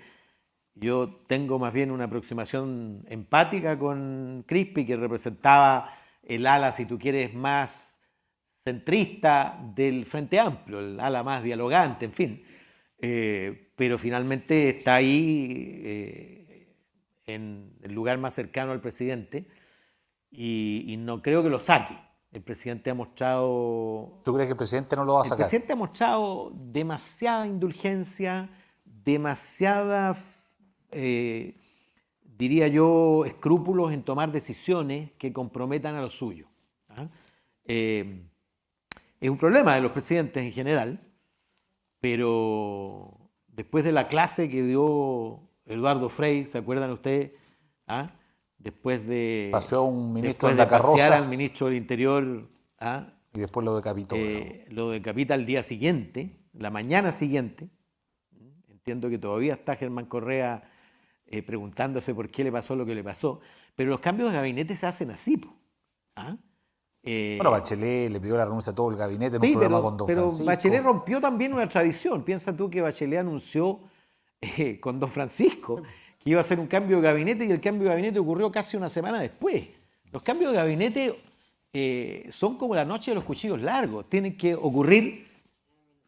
yo 0.73 1.23
tengo 1.27 1.59
más 1.59 1.71
bien 1.71 1.91
una 1.91 2.05
aproximación 2.05 3.05
empática 3.07 3.77
con 3.77 4.43
Crispi, 4.47 4.85
que 4.85 4.97
representaba 4.97 5.93
el 6.23 6.47
ala, 6.47 6.73
si 6.73 6.85
tú 6.85 6.97
quieres, 6.97 7.33
más 7.33 8.01
centrista 8.45 9.59
del 9.75 10.05
Frente 10.05 10.39
Amplio, 10.39 10.79
el 10.79 10.99
ala 10.99 11.23
más 11.23 11.43
dialogante, 11.43 12.05
en 12.05 12.13
fin. 12.13 12.43
Eh, 13.01 13.71
pero 13.75 13.97
finalmente 13.97 14.69
está 14.69 14.95
ahí 14.95 15.81
eh, 15.83 16.75
en 17.25 17.73
el 17.81 17.93
lugar 17.93 18.19
más 18.19 18.33
cercano 18.35 18.71
al 18.71 18.79
presidente 18.81 19.47
y, 20.29 20.85
y 20.87 20.97
no 20.97 21.21
creo 21.21 21.41
que 21.41 21.49
lo 21.49 21.59
saque. 21.59 21.97
El 22.31 22.43
presidente 22.43 22.89
ha 22.89 22.93
mostrado... 22.93 24.21
¿Tú 24.23 24.33
crees 24.33 24.47
que 24.47 24.51
el 24.53 24.57
presidente 24.57 24.95
no 24.95 25.03
lo 25.03 25.15
va 25.15 25.21
a 25.21 25.23
El 25.23 25.29
sacar? 25.29 25.45
presidente 25.45 25.73
ha 25.73 25.75
mostrado 25.75 26.53
demasiada 26.55 27.45
indulgencia, 27.47 28.49
demasiada, 28.85 30.15
eh, 30.91 31.57
diría 32.23 32.67
yo, 32.69 33.25
escrúpulos 33.25 33.91
en 33.91 34.03
tomar 34.03 34.31
decisiones 34.31 35.11
que 35.17 35.33
comprometan 35.33 35.95
a 35.95 36.01
los 36.01 36.13
suyos. 36.13 36.47
¿ah? 36.89 37.07
Es 37.65 39.29
un 39.29 39.37
problema 39.37 39.75
de 39.75 39.81
los 39.81 39.91
presidentes 39.91 40.41
en 40.43 40.51
general, 40.51 41.10
pero 42.01 43.31
después 43.47 43.83
de 43.83 43.91
la 43.91 44.07
clase 44.07 44.49
que 44.49 44.63
dio 44.63 45.47
Eduardo 45.65 46.09
Frei, 46.09 46.45
¿se 46.47 46.57
acuerdan 46.57 46.91
ustedes? 46.91 47.31
¿Ah? 47.87 48.11
Después 48.57 49.07
de, 49.07 49.49
Paseó 49.51 49.79
a 49.79 49.83
un 49.83 50.13
ministro 50.13 50.49
después 50.49 50.57
la 50.57 50.65
de 50.65 50.69
pasear 50.69 50.97
carroza. 50.97 51.17
al 51.17 51.29
ministro 51.29 51.67
del 51.67 51.75
Interior 51.77 52.49
¿ah? 52.79 53.13
Y 53.33 53.39
después 53.39 53.65
lo 53.65 53.75
decapitó. 53.75 54.15
Eh, 54.15 54.65
lo 54.69 54.89
decapita 54.89 55.33
al 55.33 55.45
día 55.45 55.63
siguiente, 55.63 56.37
la 56.53 56.69
mañana 56.69 57.11
siguiente. 57.11 57.69
Entiendo 58.67 59.09
que 59.09 59.17
todavía 59.17 59.53
está 59.53 59.75
Germán 59.75 60.05
Correa 60.05 60.63
eh, 61.27 61.41
preguntándose 61.43 62.13
por 62.13 62.29
qué 62.29 62.43
le 62.43 62.51
pasó 62.51 62.75
lo 62.75 62.85
que 62.85 62.95
le 62.95 63.03
pasó, 63.03 63.39
pero 63.75 63.89
los 63.91 63.99
cambios 63.99 64.29
de 64.29 64.35
gabinete 64.35 64.75
se 64.75 64.85
hacen 64.85 65.11
así. 65.11 65.39
¿Ah? 66.15 66.35
Eh, 67.03 67.35
bueno, 67.37 67.51
Bachelet 67.51 68.11
le 68.11 68.19
pidió 68.19 68.37
la 68.37 68.45
renuncia 68.45 68.71
a 68.71 68.75
todo 68.75 68.91
el 68.91 68.95
gabinete 68.97 69.37
en 69.37 69.41
sí, 69.41 69.47
un 69.47 69.53
programa 69.53 69.77
pero, 69.77 69.83
con 69.87 69.97
Don 69.97 70.07
pero 70.07 70.21
Francisco. 70.21 70.45
Bachelet 70.45 70.83
rompió 70.83 71.19
también 71.19 71.53
una 71.53 71.67
tradición. 71.67 72.23
Piensa 72.23 72.55
tú 72.55 72.69
que 72.69 72.81
Bachelet 72.81 73.19
anunció 73.19 73.79
eh, 74.39 74.79
con 74.79 74.99
Don 74.99 75.09
Francisco 75.09 75.81
que 76.19 76.29
iba 76.29 76.39
a 76.39 76.41
hacer 76.41 76.59
un 76.59 76.67
cambio 76.67 76.97
de 76.97 77.03
gabinete 77.03 77.45
y 77.45 77.51
el 77.51 77.59
cambio 77.59 77.85
de 77.85 77.89
gabinete 77.95 78.19
ocurrió 78.19 78.51
casi 78.51 78.77
una 78.77 78.89
semana 78.89 79.19
después. 79.19 79.65
Los 80.11 80.21
cambios 80.21 80.51
de 80.51 80.57
gabinete 80.57 81.19
eh, 81.73 82.27
son 82.29 82.57
como 82.57 82.75
la 82.75 82.85
noche 82.85 83.11
de 83.11 83.15
los 83.15 83.23
cuchillos 83.23 83.59
largos, 83.61 84.07
tienen 84.07 84.37
que 84.37 84.53
ocurrir 84.53 85.27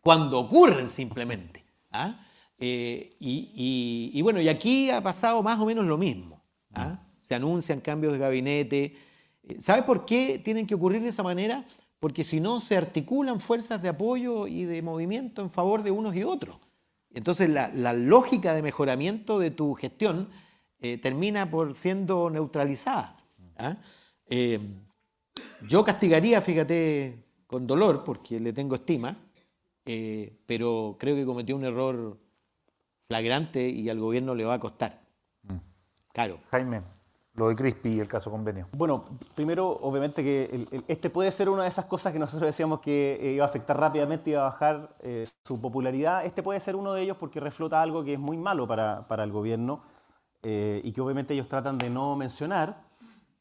cuando 0.02 0.40
ocurren 0.40 0.88
simplemente. 0.90 1.64
¿ah? 1.92 2.20
Eh, 2.60 3.16
y, 3.20 3.52
y- 3.56 4.12
y 4.20 4.22
bueno, 4.22 4.40
y 4.42 4.50
aquí 4.50 4.92
ha 4.92 5.02
pasado 5.02 5.42
más 5.42 5.60
o 5.60 5.66
menos 5.66 5.86
lo 5.86 5.98
mismo. 5.98 6.44
¿ah? 6.76 7.00
Se 7.20 7.34
anuncian 7.34 7.80
cambios 7.82 8.14
de 8.14 8.20
gabinete. 8.20 8.96
Eh, 9.48 9.58
¿Sabes 9.60 9.84
por 9.84 10.06
qué 10.06 10.42
tienen 10.44 10.68
que 10.68 10.76
ocurrir 10.76 11.02
de 11.02 11.10
esa 11.10 11.24
manera? 11.24 11.66
Porque 12.00 12.24
si 12.24 12.40
no, 12.40 12.60
se 12.60 12.76
articulan 12.76 13.40
fuerzas 13.40 13.82
de 13.82 13.90
apoyo 13.90 14.48
y 14.48 14.66
de 14.66 14.82
movimiento 14.82 15.42
en 15.42 15.50
favor 15.50 15.84
de 15.84 15.92
unos 15.92 16.16
y 16.16 16.24
otros. 16.24 16.58
Entonces, 17.14 17.50
la, 17.50 17.70
la 17.70 17.94
lógica 17.94 18.54
de 18.54 18.62
mejoramiento 18.62 19.40
de 19.40 19.52
tu 19.52 19.74
gestión 19.76 20.30
eh, 20.80 20.98
termina 20.98 21.50
por 21.50 21.76
siendo 21.76 22.30
neutralizada. 22.30 23.18
¿ah? 23.58 23.78
Eh, 24.26 24.60
yo 25.68 25.84
castigaría, 25.84 26.42
fíjate, 26.42 27.24
con 27.48 27.66
dolor, 27.68 28.04
porque 28.04 28.40
le 28.40 28.52
tengo 28.52 28.76
estima, 28.76 29.18
pero 30.46 30.98
creo 31.00 31.16
que 31.16 31.26
cometió 31.26 31.56
un 31.56 31.66
error 31.66 32.18
flagrante 33.08 33.70
y 33.70 33.90
al 33.90 34.00
gobierno 34.00 34.34
le 34.36 34.46
va 34.46 34.56
a 34.56 34.60
costar. 34.60 35.04
Claro. 36.14 36.40
Jaime, 36.52 36.82
lo 37.36 37.50
de 37.50 37.56
Crispi 37.56 37.90
y 37.96 38.00
el 38.00 38.08
caso 38.08 38.30
convenio. 38.30 38.68
Bueno, 38.74 39.06
primero, 39.34 39.68
obviamente 39.70 40.22
que 40.24 40.46
el- 40.52 40.68
el- 40.72 40.86
este 40.88 41.10
puede 41.10 41.32
ser 41.32 41.50
una 41.50 41.64
de 41.64 41.70
esas 41.70 41.86
cosas 41.86 42.14
que 42.14 42.20
nosotros 42.20 42.48
decíamos 42.48 42.80
que 42.80 43.18
eh, 43.20 43.32
iba 43.34 43.44
a 43.44 43.48
afectar 43.48 43.80
rápidamente 43.80 44.30
y 44.30 44.34
iba 44.34 44.42
a 44.42 44.46
bajar 44.52 44.96
eh, 45.00 45.28
su 45.44 45.60
popularidad. 45.60 46.26
Este 46.26 46.44
puede 46.44 46.60
ser 46.60 46.76
uno 46.76 46.94
de 46.94 47.02
ellos 47.02 47.18
porque 47.18 47.40
reflota 47.40 47.82
algo 47.82 48.04
que 48.04 48.14
es 48.14 48.20
muy 48.20 48.38
malo 48.38 48.68
para, 48.68 49.08
para 49.08 49.24
el 49.24 49.32
gobierno 49.32 49.82
eh, 50.44 50.82
y 50.84 50.92
que 50.92 51.02
obviamente 51.02 51.34
ellos 51.34 51.48
tratan 51.48 51.78
de 51.78 51.90
no 51.90 52.16
mencionar. 52.16 52.84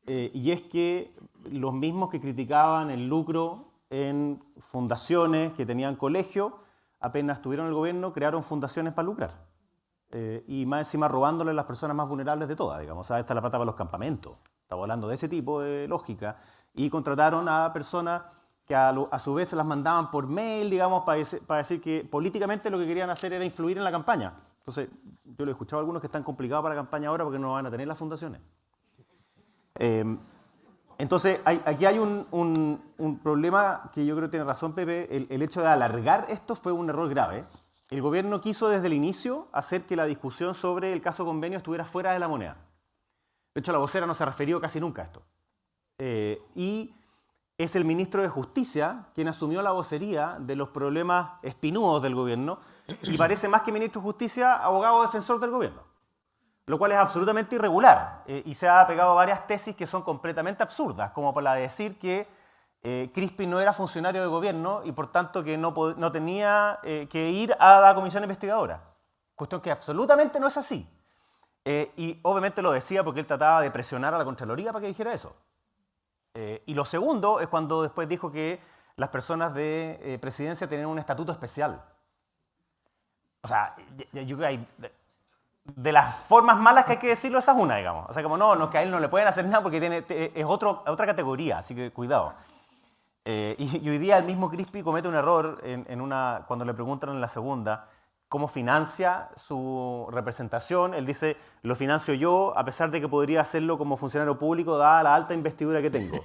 eh, 0.07 0.31
y 0.35 0.51
es 0.51 0.63
que 0.63 1.15
los 1.51 1.73
mismos 1.75 2.11
que 2.11 2.21
criticaban 2.21 2.91
el 2.91 3.09
lucro 3.09 3.67
en 3.91 4.43
fundaciones 4.59 5.53
que 5.53 5.65
tenían 5.67 5.95
colegio, 5.97 6.57
apenas 6.99 7.41
tuvieron 7.43 7.67
el 7.69 7.75
gobierno, 7.75 8.13
crearon 8.13 8.43
fundaciones 8.43 8.95
para 8.95 9.07
lucrar. 9.07 9.52
Eh, 10.14 10.45
y 10.47 10.66
más 10.66 10.87
encima 10.87 11.09
robándole 11.09 11.52
a 11.52 11.54
las 11.54 11.64
personas 11.64 11.97
más 11.97 12.07
vulnerables 12.07 12.47
de 12.47 12.54
todas, 12.54 12.81
digamos. 12.81 13.11
O 13.11 13.16
esta 13.16 13.33
es 13.33 13.35
la 13.35 13.40
plata 13.40 13.57
para 13.57 13.64
los 13.64 13.75
campamentos. 13.75 14.35
Estamos 14.61 14.85
hablando 14.85 15.09
de 15.09 15.14
ese 15.14 15.28
tipo 15.28 15.61
de 15.61 15.88
lógica. 15.88 16.37
Y 16.75 16.90
contrataron 16.90 17.49
a 17.49 17.73
personas 17.73 18.23
que 18.66 18.76
a, 18.76 18.95
su 19.19 19.35
vez 19.35 19.49
se 19.49 19.57
las 19.57 19.66
mandaban 19.66 20.11
por 20.11 20.26
mail, 20.26 20.69
digamos, 20.71 21.04
para, 21.04 21.19
decir 21.59 21.81
que 21.81 22.07
políticamente 22.09 22.71
lo 22.71 22.78
que 22.78 22.87
querían 22.87 23.09
hacer 23.11 23.33
era 23.33 23.45
influir 23.45 23.78
en 23.78 23.85
la 23.85 23.90
campaña. 23.90 24.35
Entonces, 24.59 24.90
yo 25.25 25.45
lo 25.45 25.50
he 25.50 25.52
escuchado 25.52 25.78
a 25.78 25.81
algunos 25.81 26.00
que 26.00 26.07
están 26.07 26.23
complicados 26.23 26.62
para 26.62 26.75
la 26.75 26.83
campaña 26.83 27.09
ahora 27.09 27.25
porque 27.25 27.38
no 27.38 27.52
van 27.52 27.66
a 27.66 27.71
tener 27.71 27.88
las 27.88 27.99
fundaciones. 27.99 28.40
Eh, 29.78 30.16
entonces, 30.99 31.40
aquí 31.45 31.87
hay 31.87 31.99
un, 31.99 33.19
problema 33.23 33.90
que 33.92 34.04
yo 34.04 34.14
creo 34.14 34.28
que 34.28 34.33
tiene 34.33 34.45
razón 34.45 34.75
Pepe. 34.75 35.26
El 35.35 35.42
hecho 35.42 35.62
de 35.62 35.69
alargar 35.69 36.26
esto 36.28 36.54
fue 36.54 36.71
un 36.71 36.90
error 36.90 37.09
grave. 37.09 37.45
El 37.93 38.01
gobierno 38.01 38.41
quiso 38.41 38.71
desde 38.71 38.87
el 38.87 38.95
inicio 38.95 39.49
hacer 39.53 39.83
que 39.85 39.97
la 39.97 40.07
discusión 40.07 40.55
sobre 40.55 40.95
el 40.95 41.03
caso 41.03 41.27
convenio 41.27 41.59
estuviera 41.59 41.85
fuera 41.85 42.15
de 42.15 42.19
la 42.19 42.27
moneda. 42.27 42.57
De 43.55 43.61
hecho, 43.61 43.71
la 43.71 43.77
vocera 43.77 44.07
no 44.07 44.15
se 44.15 44.25
refirió 44.25 44.63
casi 44.63 44.81
nunca 44.81 45.03
a 45.03 45.05
esto. 45.05 45.23
Eh, 45.99 46.41
y 46.55 46.95
es 47.59 47.77
el 47.77 47.85
ministro 47.85 48.23
de 48.23 48.31
Justicia 48.31 49.09
quien 49.15 49.29
asumió 49.29 49.61
la 49.61 49.73
vocería 49.73 50.39
de 50.41 50.57
los 50.57 50.71
problemas 50.71 51.33
espinudos 51.43 52.03
del 52.03 52.15
gobierno 52.15 52.61
y 53.03 53.19
parece 53.19 53.47
más 53.47 53.61
que 53.61 53.73
ministro 53.73 54.01
de 54.01 54.07
Justicia, 54.07 54.55
abogado 54.55 55.03
defensor 55.03 55.39
del 55.39 55.51
gobierno 55.51 55.83
lo 56.65 56.79
cual 56.79 56.93
es 56.93 56.99
absolutamente 56.99 57.57
irregular. 57.57 58.23
eh, 58.27 58.43
y 58.47 58.55
se 58.55 58.69
ha 58.69 58.87
pegado 58.87 59.15
varias 59.15 59.47
tesis 59.47 59.77
que 59.77 59.87
son 59.87 60.03
completamente 60.03 60.63
absurdas, 60.63 61.11
como 61.11 61.35
para 61.35 61.55
decir 61.55 61.99
que 61.99 62.27
eh, 62.85 63.11
Crispin 63.15 63.49
no 63.49 63.61
era 63.61 63.73
funcionario 63.73 64.23
de 64.23 64.27
gobierno 64.27 64.83
y 64.85 64.91
por 64.91 65.12
tanto 65.12 65.45
que 65.45 65.57
no, 65.57 65.73
no 65.97 66.12
tenía 66.12 66.81
eh, 66.83 67.07
que 67.09 67.31
ir 67.31 67.55
a 67.59 67.81
la 67.81 67.95
comisión 67.95 68.25
investigadora. 68.25 68.83
Cuestión 69.37 69.61
que 69.61 69.71
absolutamente 69.71 70.41
no 70.41 70.49
es 70.49 70.57
así. 70.57 70.89
Eh, 71.65 71.93
y 71.97 72.19
obviamente 72.23 72.61
lo 72.61 72.73
decía 72.73 73.05
porque 73.05 73.21
él 73.21 73.27
trataba 73.27 73.61
de 73.61 73.71
presionar 73.71 74.15
a 74.15 74.19
la 74.19 74.25
Contraloría 74.25 74.73
para 74.73 74.81
que 74.81 74.89
dijera 74.89 75.15
eso. 75.15 75.37
Eh, 76.35 76.62
y 76.67 76.75
lo 76.75 76.85
segundo 76.85 77.39
es 77.39 77.47
cuando 77.47 77.83
después 77.83 78.09
dijo 78.09 78.33
que 78.33 78.61
las 78.97 79.11
personas 79.11 79.55
de 79.55 80.19
presidencia 80.21 80.69
tenían 80.69 80.89
un 80.89 80.99
estatuto 80.99 81.31
especial. 81.31 81.83
O 83.43 83.49
sea, 83.49 83.77
yo 84.12 84.37
creo 84.37 84.49
que 84.49 84.91
de 85.65 85.93
las 85.93 86.17
formas 86.17 86.59
malas 86.59 86.85
que 86.85 86.93
hay 86.93 86.99
que 86.99 87.09
decirlo, 87.09 87.39
esa 87.39 87.53
es 87.53 87.59
una, 87.59 87.77
digamos. 87.77 88.11
O 88.11 88.12
sea, 88.12 88.23
como 88.23 88.37
no, 88.37 88.57
no, 88.57 88.69
que 88.69 88.79
a 88.79 88.83
él 88.83 88.91
no 88.91 88.99
le 88.99 89.09
pueden 89.09 89.29
hacer 89.29 89.45
nada 89.45 89.62
porque 89.62 89.81
tiene, 89.81 90.05
es 90.09 90.45
otra 90.45 91.07
categoría, 91.07 91.59
así 91.59 91.75
que 91.75 91.91
cuidado. 91.91 92.35
Eh, 93.25 93.55
y, 93.59 93.88
hoy 93.88 93.99
día 93.99 94.19
el 94.19 94.25
mismo 94.25 94.50
Crispy 94.50 94.83
comete 94.83 95.07
un 95.07 95.14
error 95.14 95.61
en, 95.62 96.00
una, 96.00 96.45
cuando 96.49 96.64
le 96.64 96.75
preguntan 96.75 97.11
en 97.11 97.21
la 97.21 97.29
segunda 97.29 97.88
cómo 98.29 98.49
financia 98.49 99.29
su 99.47 100.09
representación. 100.11 100.95
Él 100.95 101.07
dice, 101.07 101.37
lo 101.62 101.76
financio 101.76 102.14
yo, 102.14 102.52
a 102.57 102.64
pesar 102.64 102.91
de 102.91 103.00
que 103.00 103.07
podría 103.09 103.43
hacerlo 103.43 103.79
como 103.79 103.97
funcionario 103.97 104.38
público, 104.38 104.76
dada 104.76 105.05
la 105.05 105.14
alta 105.14 105.35
investidura 105.35 105.81
que 105.81 105.91
tengo. 105.91 106.19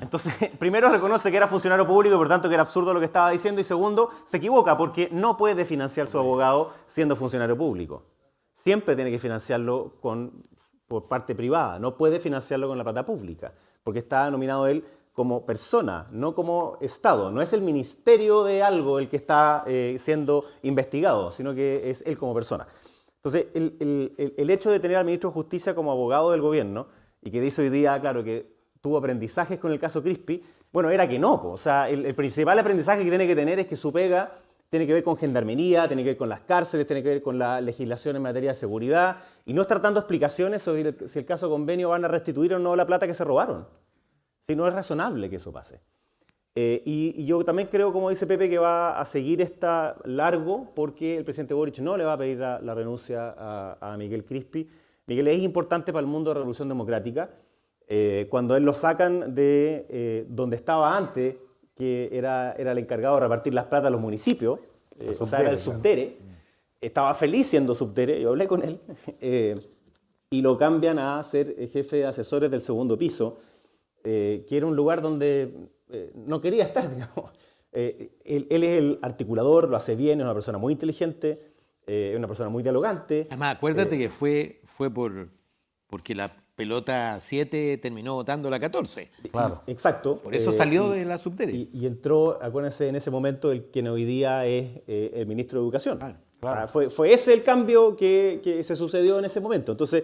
Entonces, 0.00 0.50
primero 0.58 0.90
reconoce 0.90 1.30
que 1.30 1.36
era 1.36 1.48
funcionario 1.48 1.86
público 1.86 2.14
y 2.14 2.18
por 2.18 2.28
tanto 2.28 2.48
que 2.48 2.54
era 2.54 2.62
absurdo 2.62 2.92
lo 2.94 3.00
que 3.00 3.06
estaba 3.06 3.30
diciendo. 3.30 3.60
Y 3.60 3.64
segundo, 3.64 4.10
se 4.26 4.36
equivoca 4.36 4.76
porque 4.76 5.08
no 5.10 5.36
puede 5.36 5.64
financiar 5.64 6.06
su 6.06 6.18
abogado 6.18 6.72
siendo 6.86 7.16
funcionario 7.16 7.56
público. 7.56 8.04
Siempre 8.52 8.94
tiene 8.94 9.10
que 9.10 9.18
financiarlo 9.18 9.94
con, 10.00 10.42
por 10.86 11.08
parte 11.08 11.34
privada, 11.34 11.78
no 11.78 11.96
puede 11.96 12.20
financiarlo 12.20 12.68
con 12.68 12.78
la 12.78 12.84
plata 12.84 13.04
pública 13.06 13.52
porque 13.82 14.00
está 14.00 14.30
nominado 14.30 14.66
él 14.66 14.84
como 15.12 15.44
persona, 15.44 16.06
no 16.12 16.34
como 16.34 16.78
Estado. 16.80 17.30
No 17.32 17.42
es 17.42 17.52
el 17.52 17.60
ministerio 17.60 18.44
de 18.44 18.62
algo 18.62 19.00
el 19.00 19.08
que 19.08 19.16
está 19.16 19.64
eh, 19.66 19.96
siendo 19.98 20.44
investigado, 20.62 21.32
sino 21.32 21.54
que 21.54 21.90
es 21.90 22.02
él 22.06 22.16
como 22.16 22.34
persona. 22.34 22.68
Entonces, 23.16 23.46
el, 23.54 24.50
hecho 24.50 24.70
de 24.70 24.78
tener 24.78 24.96
al 24.96 25.04
ministro 25.04 25.30
de 25.30 25.34
Justicia 25.34 25.74
como 25.74 25.90
abogado 25.90 26.30
del 26.30 26.40
gobierno, 26.40 26.86
y 27.20 27.32
que 27.32 27.40
dice 27.40 27.62
hoy 27.62 27.68
día, 27.68 28.00
claro, 28.00 28.22
que 28.22 28.54
tuvo 28.80 28.96
aprendizajes 28.96 29.58
con 29.58 29.72
el 29.72 29.80
caso 29.80 30.02
Crispi, 30.02 30.42
bueno, 30.72 30.90
era 30.90 31.08
que 31.08 31.18
no. 31.18 31.50
O 31.50 31.58
sea, 31.58 31.88
el, 31.88 32.14
principal 32.14 32.58
aprendizaje 32.58 33.02
que 33.02 33.08
tiene 33.08 33.26
que 33.26 33.34
tener 33.34 33.58
es 33.58 33.66
que 33.66 33.76
su 33.76 33.92
pega 33.92 34.36
tiene 34.70 34.86
que 34.86 34.92
ver 34.92 35.02
con 35.02 35.16
gendarmería, 35.16 35.86
tiene 35.86 36.02
que 36.02 36.10
ver 36.10 36.16
con 36.16 36.28
las 36.28 36.40
cárceles, 36.40 36.86
tiene 36.86 37.02
que 37.02 37.08
ver 37.08 37.22
con 37.22 37.38
la 37.38 37.60
legislación 37.60 38.16
en 38.16 38.22
materia 38.22 38.50
de 38.50 38.54
seguridad, 38.54 39.16
y 39.46 39.52
no 39.54 39.62
estar 39.62 39.80
dando 39.80 40.00
explicaciones 40.00 40.62
sobre 40.62 41.08
si 41.08 41.18
el 41.18 41.24
caso 41.24 41.48
convenio 41.48 41.90
van 41.90 42.04
a 42.04 42.08
restituir 42.08 42.54
o 42.54 42.58
no 42.58 42.76
la 42.76 42.86
plata 42.86 43.06
que 43.06 43.14
se 43.14 43.24
robaron. 43.24 43.66
Si 44.46 44.54
no 44.54 44.66
es 44.68 44.74
razonable 44.74 45.30
que 45.30 45.36
eso 45.36 45.52
pase. 45.52 45.80
Eh, 46.54 46.82
y, 46.84 47.24
yo 47.24 47.44
también 47.44 47.68
creo, 47.70 47.92
como 47.92 48.10
dice 48.10 48.26
Pepe, 48.26 48.48
que 48.48 48.58
va 48.58 48.98
a 48.98 49.04
seguir 49.04 49.40
esta 49.40 49.96
largo 50.04 50.72
porque 50.74 51.16
el 51.16 51.24
presidente 51.24 51.54
Boric 51.54 51.78
no 51.78 51.96
le 51.96 52.04
va 52.04 52.14
a 52.14 52.18
pedir 52.18 52.38
la, 52.38 52.74
renuncia 52.74 53.34
a, 53.80 53.96
Miguel 53.96 54.24
Crispi. 54.24 54.68
Miguel 55.06 55.28
es 55.28 55.38
importante 55.38 55.92
para 55.92 56.00
el 56.00 56.08
mundo 56.08 56.30
de 56.30 56.34
la 56.34 56.40
Revolución 56.40 56.68
Democrática. 56.68 57.30
Eh, 57.86 58.26
cuando 58.28 58.56
él 58.56 58.64
lo 58.64 58.74
sacan 58.74 59.34
de 59.34 59.86
eh, 59.88 60.26
donde 60.28 60.56
estaba 60.56 60.96
antes, 60.96 61.36
que 61.78 62.10
era, 62.12 62.52
era 62.58 62.72
el 62.72 62.78
encargado 62.78 63.14
de 63.14 63.20
repartir 63.22 63.54
las 63.54 63.66
plata 63.66 63.86
a 63.86 63.90
los 63.90 64.00
municipios, 64.00 64.58
o 65.20 65.26
sea, 65.26 65.40
era 65.40 65.52
el 65.52 65.58
subdere, 65.58 66.18
estaba 66.80 67.14
feliz 67.14 67.46
siendo 67.46 67.74
subdere, 67.74 68.20
yo 68.20 68.30
hablé 68.30 68.48
con 68.48 68.62
él, 68.64 68.80
y 70.30 70.42
lo 70.42 70.58
cambian 70.58 70.98
a 70.98 71.22
ser 71.22 71.54
jefe 71.70 71.98
de 71.98 72.06
asesores 72.06 72.50
del 72.50 72.62
segundo 72.62 72.98
piso, 72.98 73.38
que 74.02 74.46
era 74.50 74.66
un 74.66 74.74
lugar 74.74 75.00
donde 75.00 75.54
no 76.14 76.40
quería 76.40 76.64
estar, 76.64 76.90
digamos. 76.94 77.30
Él, 77.70 78.10
él, 78.24 78.64
es 78.64 78.78
el 78.78 78.98
articulador, 79.02 79.68
lo 79.68 79.76
hace 79.76 79.94
bien, 79.94 80.18
es 80.18 80.24
una 80.24 80.34
persona 80.34 80.58
muy 80.58 80.72
inteligente, 80.72 81.52
es 81.86 82.16
una 82.16 82.26
persona 82.26 82.50
muy 82.50 82.64
dialogante. 82.64 83.28
Además, 83.30 83.56
acuérdate 83.56 83.96
que 83.96 84.08
fue, 84.08 84.60
fue 84.64 84.90
por, 84.90 85.28
porque 85.86 86.14
la 86.14 86.32
pelota 86.58 87.20
7 87.20 87.78
terminó 87.78 88.14
votando 88.14 88.50
la 88.50 88.58
14. 88.58 89.12
Claro. 89.30 89.62
Exacto. 89.68 90.16
Por 90.16 90.34
eso 90.34 90.50
salió 90.50 90.90
de 90.90 91.04
la 91.04 91.16
subterránea. 91.16 91.68
Y, 91.72 91.86
entró, 91.86 92.36
acuérdense, 92.42 92.88
en 92.88 92.96
ese 92.96 93.12
momento 93.12 93.52
el 93.52 93.66
quien 93.66 93.86
hoy 93.86 94.04
día 94.04 94.44
es 94.44 94.80
eh, 94.88 95.12
el 95.14 95.26
ministro 95.28 95.60
de 95.60 95.64
Educación. 95.64 96.00
Claro. 96.40 96.66
fue, 96.66 96.90
fue, 96.90 97.12
ese 97.12 97.32
el 97.32 97.44
cambio 97.44 97.96
que, 97.96 98.40
que, 98.42 98.64
se 98.64 98.74
sucedió 98.74 99.20
en 99.20 99.26
ese 99.26 99.38
momento. 99.38 99.70
Entonces, 99.70 100.02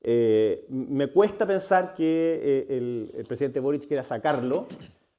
eh, 0.00 0.64
me 0.70 1.08
cuesta 1.08 1.46
pensar 1.46 1.92
que 1.94 2.40
eh, 2.42 2.66
el, 2.70 3.12
el, 3.14 3.26
presidente 3.26 3.60
Boric 3.60 3.86
quiera 3.86 4.02
sacarlo, 4.02 4.68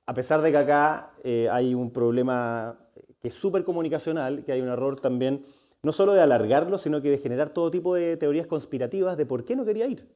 a 0.07 0.13
pesar 0.15 0.41
de 0.41 0.49
que 0.49 0.57
acá 0.57 1.11
hay 1.51 1.75
un 1.75 1.91
problema 1.91 2.79
que 3.21 3.27
es 3.27 3.35
súper 3.35 3.63
comunicacional, 3.63 4.43
que 4.43 4.51
hay 4.51 4.61
un 4.61 4.69
error 4.69 4.99
también, 4.99 5.45
no 5.83 5.91
solo 5.91 6.13
de 6.13 6.21
alargarlo, 6.21 6.79
sino 6.79 6.99
que 6.99 7.11
de 7.11 7.19
generar 7.19 7.49
todo 7.49 7.69
tipo 7.69 7.93
de 7.93 8.17
teorías 8.17 8.47
conspirativas 8.47 9.17
de 9.17 9.27
por 9.27 9.45
qué 9.45 9.55
no 9.55 9.65
quería 9.65 9.85
ir. 9.85 10.07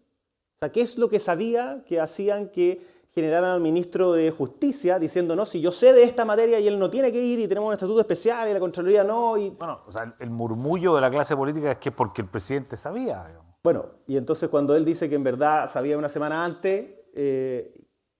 O 0.58 0.65
sea, 0.65 0.72
¿qué 0.72 0.82
es 0.82 0.98
lo 0.98 1.08
que 1.08 1.20
sabía 1.20 1.84
que 1.86 2.00
hacían 2.00 2.50
que 2.50 2.82
generaran 3.12 3.52
al 3.52 3.62
ministro 3.62 4.13
de 4.13 4.32
Justicia 4.32 4.98
diciendo, 4.98 5.36
no, 5.36 5.46
si 5.46 5.62
yo 5.62 5.72
sé 5.72 5.93
de 5.93 6.02
esta 6.02 6.26
materia 6.26 6.60
y 6.60 6.67
él 6.67 6.80
no 6.80 6.89
tiene 6.89 7.12
que 7.12 7.22
ir 7.22 7.38
y 7.38 7.48
tenemos 7.48 7.67
un 7.67 7.74
estatuto 7.74 8.00
especial 8.00 8.50
y 8.50 8.54
la 8.54 8.60
Contraloría 8.60 9.04
no? 9.04 9.38
Y... 9.38 9.52
Bueno, 9.52 9.82
o 9.86 9.91
sea, 9.91 10.15
el 10.17 10.32
murmullo 10.32 10.96
de 10.96 11.02
la 11.02 11.12
clase 11.12 11.36
política 11.36 11.74
es 11.74 11.78
que 11.78 11.89
es 11.89 11.96
porque 11.96 12.24
el 12.24 12.28
presidente 12.28 12.76
sabía. 12.76 13.39
Bueno, 13.63 13.86
y 14.08 14.17
entonces 14.17 14.50
cuando 14.50 14.76
él 14.76 14.84
dice 14.84 15.08
que 15.08 15.13
en 15.13 15.24
verdad 15.24 15.70
sabía 15.70 15.96
una 15.96 16.10
semana 16.10 16.43
antes, 16.43 16.89
eh, 17.13 17.76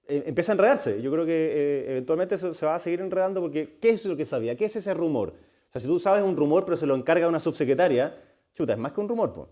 eh, 0.08 0.24
empieza 0.28 0.52
a 0.52 0.54
enredarse. 0.54 1.02
Yo 1.02 1.12
creo 1.12 1.26
que 1.26 1.32
eh, 1.32 1.92
eventualmente 1.92 2.38
se 2.38 2.66
va 2.68 2.76
a 2.76 2.80
seguir 2.80 3.02
enredando 3.02 3.42
porque 3.42 3.80
¿qué 3.80 3.90
es 3.90 4.06
lo 4.06 4.16
que 4.16 4.26
sabía? 4.26 4.56
¿Qué 4.56 4.66
es 4.66 4.76
ese 4.76 4.94
rumor? 4.94 5.30
O 5.30 5.72
sea, 5.72 5.82
si 5.82 5.88
tú 5.88 6.00
sabes 6.00 6.24
un 6.24 6.38
rumor 6.38 6.66
pero 6.66 6.78
se 6.78 6.86
lo 6.86 6.94
encarga 6.94 7.28
una 7.28 7.40
subsecretaria, 7.40 8.16
chuta, 8.54 8.74
es 8.74 8.80
más 8.80 8.92
que 8.92 9.02
un 9.02 9.10
rumor, 9.10 9.34
pues. 9.34 9.48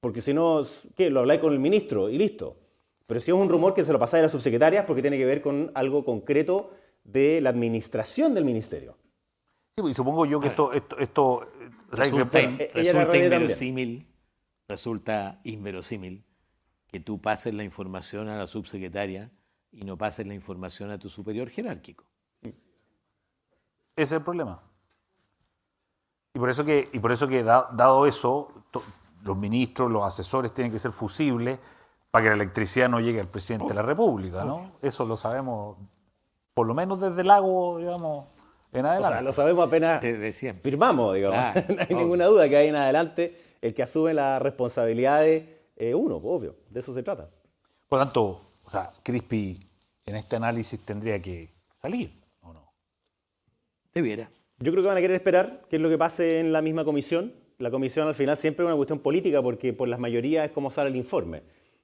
Porque 0.00 0.20
si 0.20 0.32
no, 0.32 0.64
¿qué? 0.94 1.10
Lo 1.10 1.20
habláis 1.20 1.40
con 1.40 1.52
el 1.52 1.58
ministro 1.58 2.08
y 2.08 2.18
listo. 2.18 2.56
Pero 3.06 3.20
si 3.20 3.30
es 3.30 3.36
un 3.36 3.48
rumor 3.48 3.74
que 3.74 3.84
se 3.84 3.92
lo 3.92 3.98
pasáis 3.98 4.20
a 4.20 4.26
la 4.26 4.28
subsecretaria 4.28 4.86
porque 4.86 5.02
tiene 5.02 5.18
que 5.18 5.24
ver 5.24 5.40
con 5.40 5.72
algo 5.74 6.04
concreto 6.04 6.70
de 7.04 7.40
la 7.40 7.50
administración 7.50 8.34
del 8.34 8.44
ministerio. 8.44 8.96
Sí, 9.70 9.80
pues, 9.80 9.92
y 9.92 9.94
supongo 9.94 10.26
yo 10.26 10.40
que 10.40 10.48
esto... 10.48 10.72
esto, 10.72 10.98
esto 10.98 11.48
resulta, 11.90 12.40
inverosímil, 12.40 14.06
resulta 14.68 15.40
inverosímil 15.44 16.24
que 16.86 17.00
tú 17.00 17.20
pases 17.20 17.54
la 17.54 17.64
información 17.64 18.28
a 18.28 18.36
la 18.36 18.46
subsecretaria 18.46 19.30
y 19.72 19.84
no 19.84 19.96
pases 19.96 20.26
la 20.26 20.34
información 20.34 20.90
a 20.90 20.98
tu 20.98 21.08
superior 21.08 21.48
jerárquico. 21.48 22.04
Ese 22.42 22.54
es 23.96 24.12
el 24.12 24.22
problema. 24.22 24.62
Y 26.34 26.38
por 26.38 26.50
eso 26.50 26.64
que, 26.64 26.88
y 26.92 26.98
por 26.98 27.12
eso 27.12 27.26
que 27.26 27.42
dado 27.42 28.06
eso, 28.06 28.64
los 29.22 29.36
ministros, 29.36 29.90
los 29.90 30.04
asesores 30.04 30.52
tienen 30.52 30.72
que 30.72 30.78
ser 30.78 30.90
fusibles 30.90 31.58
para 32.10 32.24
que 32.24 32.28
la 32.30 32.36
electricidad 32.36 32.88
no 32.88 33.00
llegue 33.00 33.20
al 33.20 33.28
presidente 33.28 33.68
de 33.68 33.74
la 33.74 33.82
República, 33.82 34.44
¿no? 34.44 34.72
Eso 34.82 35.04
lo 35.04 35.16
sabemos, 35.16 35.76
por 36.54 36.66
lo 36.66 36.74
menos 36.74 37.00
desde 37.00 37.20
el 37.20 37.26
lago, 37.26 37.78
digamos, 37.78 38.28
en 38.72 38.86
adelante. 38.86 39.08
O 39.08 39.12
sea, 39.12 39.22
lo 39.22 39.32
sabemos 39.32 39.66
apenas 39.66 40.02
firmamos, 40.62 41.14
digamos. 41.14 41.54
no 41.68 41.82
hay 41.88 41.94
ninguna 41.94 42.26
duda 42.26 42.48
que 42.48 42.56
hay 42.56 42.68
en 42.68 42.76
adelante 42.76 43.56
el 43.60 43.74
que 43.74 43.82
asume 43.82 44.14
las 44.14 44.40
responsabilidades 44.40 45.58
eh, 45.76 45.94
uno, 45.94 46.16
obvio, 46.16 46.56
de 46.70 46.80
eso 46.80 46.92
se 46.92 47.04
trata. 47.04 47.30
Por 47.88 47.98
lo 47.98 48.04
tanto, 48.04 48.40
o 48.64 48.70
sea, 48.70 48.90
Crispy 49.02 49.60
en 50.04 50.16
este 50.16 50.36
análisis 50.36 50.84
tendría 50.84 51.22
que 51.22 51.54
salir, 51.72 52.20
¿o 52.40 52.52
no? 52.52 52.72
Debiera. 53.94 54.28
Yo 54.58 54.72
creo 54.72 54.82
que 54.82 54.88
van 54.88 54.96
a 54.96 55.00
querer 55.00 55.14
esperar 55.14 55.62
qué 55.70 55.76
es 55.76 55.82
lo 55.82 55.88
que 55.88 55.96
pase 55.96 56.40
en 56.40 56.52
la 56.52 56.62
misma 56.62 56.84
comisión 56.84 57.32
la 57.58 57.70
comisión 57.70 58.06
al 58.06 58.14
final 58.14 58.36
siempre 58.36 58.64
es 58.64 58.68
una 58.68 58.76
cuestión 58.76 59.00
política 59.00 59.42
porque 59.42 59.72
por 59.72 59.88
las 59.88 59.98
mayorías 59.98 60.46
es 60.46 60.52
como 60.52 60.70
sale 60.70 60.90
el 60.90 60.96
informe. 60.96 61.42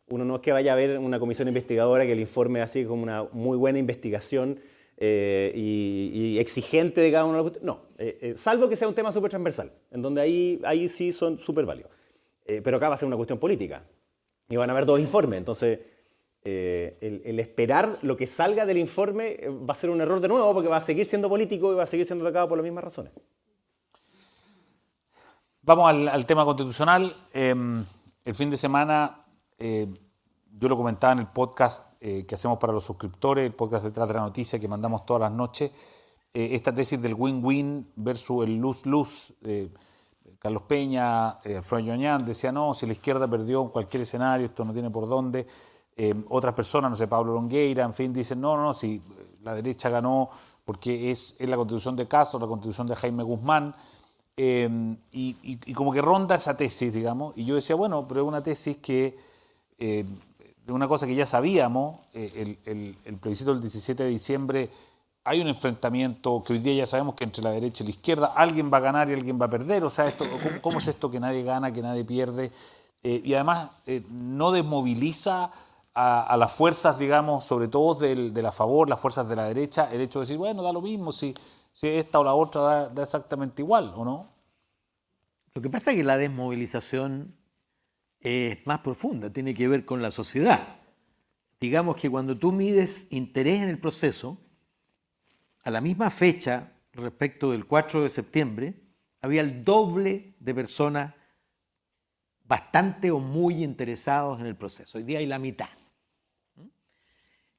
Uno 0.08 0.24
no 0.24 0.36
es 0.36 0.42
que 0.42 0.52
vaya 0.52 0.72
a 0.72 0.76
ver 0.76 0.98
una 0.98 1.18
comisión 1.18 1.48
investigadora 1.48 2.04
que 2.04 2.12
el 2.12 2.20
informe 2.20 2.62
así 2.62 2.84
como 2.84 3.02
una 3.02 3.24
muy 3.32 3.56
buena 3.56 3.78
investigación 3.78 4.60
eh, 4.96 5.52
y, 5.54 6.38
exigente 6.38 7.00
de 7.00 7.10
cada 7.10 7.24
uno. 7.24 7.50
No, 7.62 7.80
eh, 7.98 8.18
eh, 8.20 8.34
salvo 8.36 8.68
que 8.68 8.76
sea 8.76 8.86
un 8.86 8.94
tema 8.94 9.10
súper 9.10 9.30
transversal, 9.30 9.72
en 9.90 10.02
donde 10.02 10.20
ahí, 10.20 10.60
ahí 10.64 10.86
sí 10.86 11.10
son 11.10 11.38
súper 11.38 11.64
válidos. 11.64 11.90
pero 12.44 12.76
acá 12.76 12.88
va 12.88 12.94
a 12.94 12.98
ser 12.98 13.06
una 13.06 13.16
cuestión 13.16 13.38
política. 13.38 13.82
Y 14.48 14.56
van 14.56 14.68
a 14.68 14.74
haber 14.74 14.84
dos 14.86 15.00
informes, 15.00 15.38
entonces 15.38 15.80
el, 16.44 17.22
el, 17.24 17.40
esperar 17.40 17.98
lo 18.02 18.18
que 18.18 18.26
salga 18.26 18.66
del 18.66 18.76
informe 18.76 19.40
va 19.48 19.72
a 19.72 19.76
ser 19.76 19.88
un 19.88 20.02
error 20.02 20.20
de 20.20 20.28
nuevo 20.28 20.52
porque 20.52 20.68
va 20.68 20.76
a 20.76 20.82
seguir 20.82 21.06
siendo 21.06 21.30
político 21.30 21.72
y 21.72 21.76
va 21.76 21.84
a 21.84 21.86
seguir 21.86 22.04
siendo 22.04 22.26
atacado 22.26 22.48
por 22.48 22.58
las 22.58 22.64
mismas 22.64 22.84
razones. 22.84 23.12
Vamos 25.66 25.88
al, 25.88 26.26
tema 26.26 26.44
constitucional. 26.44 27.16
Em, 27.32 27.82
el 28.22 28.34
fin 28.34 28.50
de 28.50 28.56
semana, 28.58 29.24
eh, 29.58 29.88
yo 30.58 30.68
lo 30.68 30.76
comentaba 30.76 31.14
en 31.14 31.20
el 31.20 31.28
podcast 31.28 31.94
eh, 32.02 32.26
que 32.26 32.34
hacemos 32.34 32.58
para 32.58 32.74
los 32.74 32.84
suscriptores, 32.84 33.46
el 33.46 33.54
podcast 33.54 33.82
detrás 33.82 34.06
de 34.08 34.12
la 34.12 34.20
noticia 34.20 34.58
que 34.60 34.68
mandamos 34.68 35.06
todas 35.06 35.22
las 35.22 35.32
noches, 35.32 35.70
eh, 36.34 36.50
esta 36.52 36.74
tesis 36.74 37.00
del 37.00 37.14
win-win 37.14 37.92
versus 37.96 38.44
el 38.44 38.58
lose-lose. 38.58 39.32
Carlos 40.38 40.64
Peña, 40.68 41.30
Alfredo 41.30 41.78
Yoñán 41.78 42.26
decía, 42.26 42.52
no, 42.52 42.74
si 42.74 42.84
la 42.84 42.92
izquierda 42.92 43.26
perdió 43.26 43.62
en 43.62 43.68
cualquier 43.70 44.02
escenario, 44.02 44.44
esto 44.44 44.66
no 44.66 44.74
tiene 44.74 44.90
por 44.90 45.08
dónde. 45.08 45.46
Em, 45.96 46.26
otras 46.28 46.52
personas, 46.52 46.90
no 46.90 46.96
sé, 46.98 47.08
Pablo 47.08 47.32
Longueira, 47.32 47.84
en 47.84 47.94
fin, 47.94 48.12
dicen, 48.12 48.38
no, 48.38 48.54
no, 48.58 48.64
no, 48.64 48.72
si 48.74 49.00
la 49.42 49.54
derecha 49.54 49.88
ganó 49.88 50.28
porque 50.62 51.10
es, 51.10 51.36
es 51.38 51.48
la 51.48 51.56
constitución 51.56 51.96
de 51.96 52.06
Castro, 52.06 52.38
la 52.38 52.48
constitución 52.48 52.86
de 52.86 52.96
Jaime 52.96 53.22
Guzmán. 53.22 53.74
Em, 54.36 54.96
y, 55.12 55.74
como 55.74 55.92
que 55.92 56.02
ronda 56.02 56.34
esa 56.34 56.56
tesis, 56.56 56.92
digamos, 56.92 57.36
y 57.36 57.44
yo 57.44 57.54
decía, 57.54 57.76
bueno, 57.76 58.08
pero 58.08 58.22
es 58.22 58.26
una 58.28 58.42
tesis 58.42 58.78
que, 58.78 59.16
em, 59.78 60.06
una 60.66 60.88
cosa 60.88 61.06
que 61.06 61.14
ya 61.14 61.26
sabíamos, 61.26 62.00
eh, 62.14 62.56
el, 62.64 63.16
plebiscito 63.18 63.52
del 63.52 63.60
17 63.60 64.02
de 64.02 64.08
diciembre 64.08 64.70
hay 65.22 65.40
un 65.40 65.48
enfrentamiento 65.48 66.42
que 66.42 66.54
hoy 66.54 66.58
día 66.58 66.74
ya 66.74 66.86
sabemos 66.86 67.14
que 67.14 67.24
entre 67.24 67.42
la 67.42 67.50
derecha 67.50 67.82
y 67.82 67.86
la 67.86 67.90
izquierda 67.90 68.32
alguien 68.36 68.70
va 68.72 68.78
a 68.78 68.80
ganar 68.80 69.08
y 69.08 69.14
alguien 69.14 69.40
va 69.40 69.46
a 69.46 69.50
perder. 69.50 69.84
O 69.84 69.90
sea, 69.90 70.08
esto, 70.08 70.26
¿cómo, 70.60 70.78
es 70.78 70.88
esto 70.88 71.10
que 71.10 71.18
nadie 71.18 71.42
gana, 71.42 71.72
que 71.72 71.80
nadie 71.80 72.04
pierde? 72.04 72.52
Eh, 73.02 73.22
y 73.24 73.34
además 73.34 73.70
eh, 73.86 74.02
no 74.10 74.52
desmoviliza 74.52 75.50
a, 75.94 76.36
las 76.36 76.52
fuerzas, 76.52 76.98
digamos, 76.98 77.44
sobre 77.44 77.68
todo 77.68 77.94
del, 77.94 78.34
de 78.34 78.42
la 78.42 78.52
favor, 78.52 78.88
las 78.88 79.00
fuerzas 79.00 79.28
de 79.28 79.36
la 79.36 79.44
derecha, 79.44 79.88
el 79.92 80.00
hecho 80.00 80.18
de 80.18 80.24
decir, 80.24 80.36
bueno, 80.36 80.62
da 80.62 80.72
lo 80.72 80.82
mismo 80.82 81.12
si, 81.12 81.34
si 81.74 81.88
esta 81.88 82.20
o 82.20 82.24
la 82.24 82.34
otra 82.34 82.88
da, 82.88 83.02
exactamente 83.02 83.60
igual, 83.60 83.92
¿o 83.94 84.04
no? 84.04 84.32
Lo 85.52 85.60
que 85.60 85.68
pasa 85.68 85.90
es 85.90 85.98
que 85.98 86.04
la 86.04 86.16
desmovilización 86.16 87.36
es 88.20 88.66
más 88.66 88.78
profunda, 88.78 89.30
tiene 89.30 89.52
que 89.52 89.68
ver 89.68 89.84
con 89.84 90.00
la 90.00 90.10
sociedad. 90.10 90.78
Digamos 91.60 91.96
que 91.96 92.08
cuando 92.08 92.38
tú 92.38 92.52
mides 92.52 93.08
interés 93.10 93.62
en 93.62 93.68
el 93.68 93.78
proceso, 93.78 94.38
a 95.64 95.70
la 95.70 95.80
misma 95.80 96.10
fecha 96.10 96.72
respecto 96.92 97.50
del 97.50 97.66
4 97.66 98.02
de 98.02 98.08
septiembre, 98.08 98.74
había 99.20 99.40
el 99.40 99.64
doble 99.64 100.36
de 100.38 100.54
personas 100.54 101.12
bastante 102.44 103.10
o 103.10 103.18
muy 103.18 103.64
interesados 103.64 104.40
en 104.40 104.46
el 104.46 104.56
proceso. 104.56 104.98
Hoy 104.98 105.04
día 105.04 105.18
hay 105.18 105.26
la 105.26 105.38
mitad. 105.38 105.70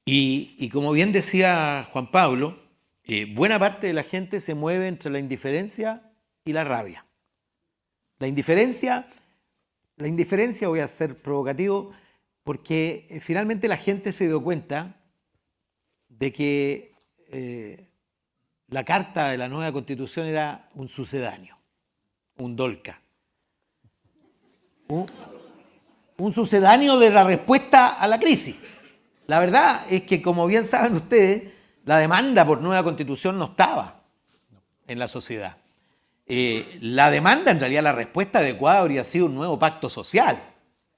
Y, 0.08 0.68
como 0.70 0.92
bien 0.92 1.10
decía 1.10 1.88
Juan 1.92 2.12
Pablo, 2.12 2.65
eh, 3.06 3.32
buena 3.32 3.58
parte 3.58 3.86
de 3.86 3.92
la 3.92 4.02
gente 4.02 4.40
se 4.40 4.54
mueve 4.54 4.88
entre 4.88 5.10
la 5.10 5.20
indiferencia 5.20 6.10
y 6.44 6.52
la 6.52 6.64
rabia. 6.64 7.06
La 8.18 8.26
indiferencia, 8.26 9.08
la 9.96 10.08
indiferencia, 10.08 10.68
voy 10.68 10.80
a 10.80 10.88
ser 10.88 11.20
provocativo, 11.22 11.92
porque 12.42 13.06
eh, 13.10 13.20
finalmente 13.20 13.68
la 13.68 13.76
gente 13.76 14.12
se 14.12 14.26
dio 14.26 14.42
cuenta 14.42 14.96
de 16.08 16.32
que 16.32 16.94
eh, 17.28 17.88
la 18.68 18.84
carta 18.84 19.28
de 19.28 19.38
la 19.38 19.48
nueva 19.48 19.72
constitución 19.72 20.26
era 20.26 20.68
un 20.74 20.88
sucedáneo, 20.88 21.56
un 22.38 22.56
dolca. 22.56 23.00
Un, 24.88 26.32
sucedáneo 26.32 26.98
de 26.98 27.10
la 27.10 27.24
respuesta 27.24 28.00
a 28.00 28.06
la 28.08 28.18
crisis. 28.18 28.56
La 29.26 29.40
verdad 29.40 29.84
es 29.90 30.02
que, 30.02 30.22
como 30.22 30.46
bien 30.46 30.64
saben 30.64 30.94
ustedes, 30.94 31.55
la 31.86 31.98
demanda 31.98 32.44
por 32.44 32.60
nueva 32.60 32.82
constitución 32.82 33.38
no 33.38 33.46
estaba 33.46 34.02
en 34.88 34.98
la 34.98 35.06
sociedad. 35.06 35.56
Eh, 36.26 36.78
la 36.80 37.12
demanda, 37.12 37.52
en 37.52 37.60
realidad, 37.60 37.84
la 37.84 37.92
respuesta 37.92 38.40
adecuada 38.40 38.80
habría 38.80 39.04
sido 39.04 39.26
un 39.26 39.36
nuevo 39.36 39.56
pacto 39.56 39.88
social, 39.88 40.42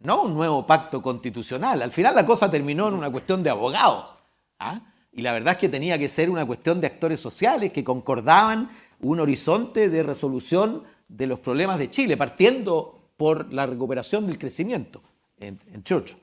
no 0.00 0.22
un 0.22 0.32
nuevo 0.32 0.66
pacto 0.66 1.02
constitucional. 1.02 1.82
Al 1.82 1.92
final 1.92 2.14
la 2.14 2.24
cosa 2.24 2.50
terminó 2.50 2.88
en 2.88 2.94
una 2.94 3.10
cuestión 3.10 3.42
de 3.42 3.50
abogados. 3.50 4.14
¿ah? 4.58 4.80
Y 5.12 5.20
la 5.20 5.32
verdad 5.32 5.54
es 5.54 5.58
que 5.58 5.68
tenía 5.68 5.98
que 5.98 6.08
ser 6.08 6.30
una 6.30 6.46
cuestión 6.46 6.80
de 6.80 6.86
actores 6.86 7.20
sociales 7.20 7.70
que 7.70 7.84
concordaban 7.84 8.70
un 9.00 9.20
horizonte 9.20 9.90
de 9.90 10.02
resolución 10.02 10.84
de 11.06 11.26
los 11.26 11.38
problemas 11.38 11.78
de 11.78 11.90
Chile, 11.90 12.16
partiendo 12.16 13.10
por 13.18 13.52
la 13.52 13.66
recuperación 13.66 14.26
del 14.26 14.38
crecimiento, 14.38 15.02
entre 15.38 15.96
otros. 15.96 16.16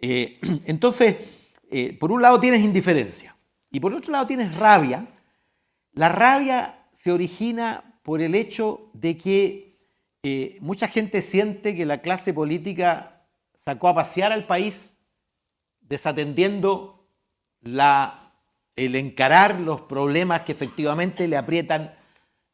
Eh, 0.00 0.40
entonces, 0.64 1.16
eh, 1.70 1.96
por 1.96 2.10
un 2.10 2.20
lado 2.20 2.40
tienes 2.40 2.60
indiferencia 2.62 3.36
y 3.70 3.80
por 3.80 3.94
otro 3.94 4.12
lado 4.12 4.26
tienes 4.26 4.56
rabia. 4.56 5.06
La 5.92 6.08
rabia 6.08 6.86
se 6.92 7.12
origina 7.12 7.98
por 8.02 8.20
el 8.20 8.34
hecho 8.34 8.90
de 8.94 9.16
que 9.16 9.78
eh, 10.22 10.58
mucha 10.60 10.88
gente 10.88 11.22
siente 11.22 11.74
que 11.74 11.86
la 11.86 11.98
clase 11.98 12.34
política 12.34 13.24
sacó 13.54 13.88
a 13.88 13.94
pasear 13.94 14.32
al 14.32 14.46
país 14.46 14.98
desatendiendo 15.80 17.08
el 17.62 18.94
encarar 18.94 19.60
los 19.60 19.82
problemas 19.82 20.42
que 20.42 20.52
efectivamente 20.52 21.26
le 21.28 21.36
aprietan 21.36 21.94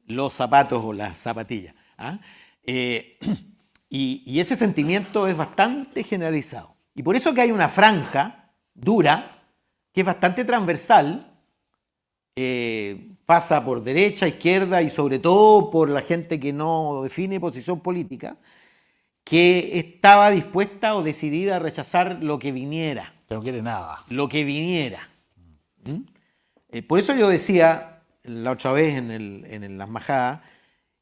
los 0.06 0.34
zapatos 0.34 0.82
o 0.84 0.92
las 0.92 1.20
zapatillas. 1.20 1.74
¿ah? 1.98 2.18
Eh, 2.62 3.18
y, 3.88 4.40
ese 4.40 4.56
sentimiento 4.56 5.28
es 5.28 5.36
bastante 5.36 6.02
generalizado. 6.02 6.76
Y 6.94 7.02
por 7.02 7.14
eso 7.14 7.34
que 7.34 7.42
hay 7.42 7.52
una 7.52 7.68
franja 7.68 8.52
dura, 8.74 9.35
que 9.96 10.02
es 10.02 10.06
bastante 10.06 10.44
transversal, 10.44 11.26
eh, 12.36 13.12
pasa 13.24 13.64
por 13.64 13.82
derecha, 13.82 14.28
izquierda 14.28 14.82
y 14.82 14.90
sobre 14.90 15.18
todo 15.18 15.70
por 15.70 15.88
la 15.88 16.02
gente 16.02 16.38
que 16.38 16.52
no 16.52 17.00
define 17.02 17.40
posición 17.40 17.80
política, 17.80 18.36
que 19.24 19.78
estaba 19.78 20.30
dispuesta 20.30 20.96
o 20.96 21.02
decidida 21.02 21.56
a 21.56 21.60
rechazar 21.60 22.18
lo 22.22 22.38
que 22.38 22.52
viniera. 22.52 23.14
No 23.30 23.40
quiere 23.40 23.62
nada. 23.62 24.04
Lo 24.10 24.28
que 24.28 24.44
viniera. 24.44 25.08
¿Mm? 25.84 26.02
Eh, 26.68 26.82
por 26.82 26.98
eso 26.98 27.16
yo 27.16 27.30
decía 27.30 28.02
la 28.24 28.50
otra 28.50 28.72
vez 28.72 28.98
en, 28.98 29.78
las 29.78 29.88
majadas 29.88 30.40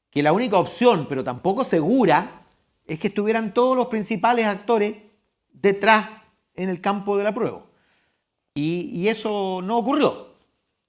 que 0.08 0.22
la 0.22 0.32
única 0.32 0.56
opción, 0.56 1.06
pero 1.08 1.24
tampoco 1.24 1.64
segura, 1.64 2.42
es 2.86 3.00
que 3.00 3.08
estuvieran 3.08 3.54
todos 3.54 3.76
los 3.76 3.88
principales 3.88 4.46
actores 4.46 4.94
detrás 5.52 6.10
en 6.54 6.68
el 6.68 6.80
campo 6.80 7.18
de 7.18 7.24
la 7.24 7.34
prueba. 7.34 7.73
Y, 8.54 9.08
eso 9.08 9.60
no 9.62 9.78
ocurrió. 9.78 10.28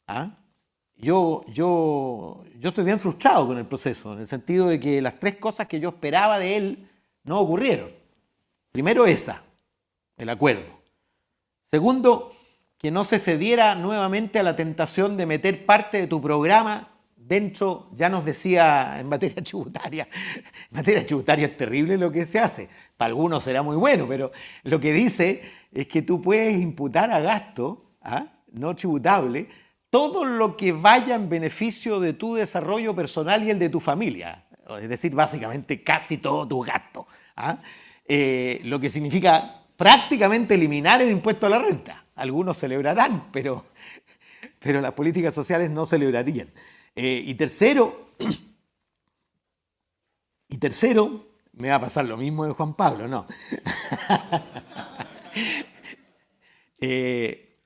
¿ah? 0.07 0.37
Yo, 0.97 1.43
yo, 1.47 2.43
yo 2.59 2.69
estoy 2.69 2.85
bien 2.85 2.99
frustrado 2.99 3.47
con 3.47 3.57
el 3.57 3.65
proceso, 3.65 4.13
en 4.13 4.19
el 4.19 4.27
sentido 4.27 4.67
de 4.67 4.79
que 4.79 5.01
las 5.01 5.19
tres 5.19 5.37
cosas 5.37 5.67
que 5.67 5.79
yo 5.79 5.89
esperaba 5.89 6.37
de 6.39 6.57
él 6.57 6.89
no 7.23 7.39
ocurrieron. 7.39 7.91
Primero 8.71 9.05
esa, 9.05 9.43
el 10.17 10.29
acuerdo. 10.29 10.79
Segundo, 11.63 12.31
que 12.77 12.91
no 12.91 13.03
se 13.03 13.19
cediera 13.19 13.73
nuevamente 13.73 14.37
a 14.37 14.43
la 14.43 14.55
tentación 14.55 15.17
de 15.17 15.25
meter 15.25 15.65
parte 15.65 16.01
de 16.01 16.07
tu 16.07 16.21
programa 16.21 16.94
dentro, 17.27 17.89
ya 17.95 18.09
nos 18.09 18.23
decía 18.25 18.99
en 18.99 19.07
materia 19.07 19.43
tributaria, 19.43 20.07
en 20.13 20.43
materia 20.71 21.05
tributaria 21.05 21.47
es 21.47 21.57
terrible 21.57 21.97
lo 21.97 22.11
que 22.11 22.25
se 22.25 22.39
hace, 22.39 22.69
para 22.97 23.09
algunos 23.09 23.43
será 23.43 23.63
muy 23.63 23.75
bueno, 23.75 24.07
pero 24.07 24.31
lo 24.63 24.79
que 24.79 24.93
dice 24.93 25.41
es 25.71 25.87
que 25.87 26.01
tú 26.01 26.21
puedes 26.21 26.59
imputar 26.59 27.11
a 27.11 27.19
gasto 27.19 27.97
¿ah? 28.01 28.27
no 28.51 28.75
tributable 28.75 29.47
todo 29.89 30.25
lo 30.25 30.57
que 30.57 30.71
vaya 30.71 31.15
en 31.15 31.29
beneficio 31.29 31.99
de 31.99 32.13
tu 32.13 32.35
desarrollo 32.35 32.95
personal 32.95 33.43
y 33.43 33.49
el 33.49 33.59
de 33.59 33.69
tu 33.69 33.79
familia, 33.79 34.45
es 34.81 34.89
decir, 34.89 35.13
básicamente 35.13 35.83
casi 35.83 36.17
todo 36.17 36.47
tu 36.47 36.59
gasto, 36.61 37.07
¿ah? 37.35 37.57
eh, 38.07 38.61
lo 38.63 38.79
que 38.79 38.89
significa 38.89 39.63
prácticamente 39.77 40.55
eliminar 40.55 41.01
el 41.01 41.11
impuesto 41.11 41.47
a 41.47 41.49
la 41.49 41.59
renta 41.59 42.05
algunos 42.15 42.57
celebrarán, 42.57 43.23
pero, 43.31 43.65
pero 44.59 44.81
las 44.81 44.93
políticas 44.93 45.35
sociales 45.35 45.69
no 45.69 45.85
celebrarían. 45.85 46.49
Eh, 46.95 47.23
y 47.25 47.35
tercero, 47.35 48.11
y 50.49 50.57
tercero, 50.57 51.27
me 51.53 51.69
va 51.69 51.75
a 51.75 51.81
pasar 51.81 52.05
lo 52.05 52.17
mismo 52.17 52.45
de 52.45 52.53
Juan 52.53 52.73
Pablo, 52.73 53.07
no. 53.07 53.25
Eh, 56.87 57.57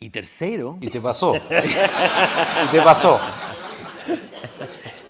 y 0.00 0.10
tercero. 0.10 0.78
Y 0.80 0.88
te 0.88 1.00
pasó. 1.00 1.36
y 1.36 2.70
te 2.72 2.82
pasó. 2.82 3.20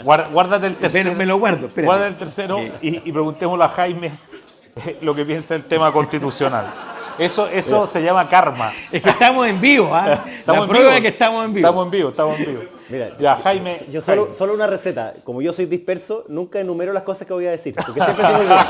Guárdate 0.03 0.67
el 0.67 0.77
tercero. 0.77 1.15
Me, 1.15 1.25
lo 1.25 1.39
guardo. 1.39 1.71
Guárdate 1.75 2.09
el 2.09 2.17
tercero 2.17 2.61
y, 2.83 3.09
y 3.09 3.13
preguntémosle 3.13 3.65
a 3.65 3.69
Jaime 3.69 4.11
lo 5.01 5.15
que 5.15 5.25
piensa 5.25 5.55
del 5.55 5.65
tema 5.65 5.93
constitucional. 5.93 6.94
Eso, 7.19 7.49
eso 7.49 7.87
se 7.87 8.03
llama 8.03 8.29
karma. 8.29 8.73
Es 8.91 9.01
que 9.03 9.11
estamos 9.11 9.47
en 9.47 9.61
vivo, 9.61 9.91
¿ah? 9.93 10.13
Estamos 10.39 10.69
en 10.69 10.73
vivo. 10.73 10.91
que 11.01 11.09
estamos 11.09 11.45
en 11.45 11.55
vivo. 11.55 11.67
Estamos 11.67 11.85
en 11.85 11.91
vivo, 11.91 12.09
estamos 12.11 12.39
en 12.39 12.47
vivo. 12.47 12.63
Mira, 12.89 13.17
ya, 13.19 13.37
Jaime. 13.37 13.81
Yo 13.91 14.01
solo, 14.01 14.35
solo, 14.37 14.55
una 14.55 14.67
receta. 14.67 15.15
Como 15.25 15.41
yo 15.41 15.53
soy 15.53 15.67
disperso, 15.67 16.25
nunca 16.29 16.61
enumero 16.61 16.93
las 16.93 17.03
cosas 17.05 17.27
que 17.27 17.33
voy 17.33 17.47
a 17.47 17.53
decir. 17.53 17.75
Porque 17.75 18.01
siempre 18.01 18.27
soy 18.27 18.47
muy 18.47 18.47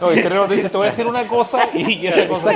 No, 0.00 0.10
el 0.10 0.22
terreno 0.22 0.46
te 0.46 0.56
dice, 0.56 0.68
te 0.68 0.76
voy 0.76 0.88
a 0.88 0.90
decir 0.90 1.06
una 1.06 1.28
cosa 1.28 1.68
y 1.72 2.06
esa 2.06 2.26
cosa 2.26 2.52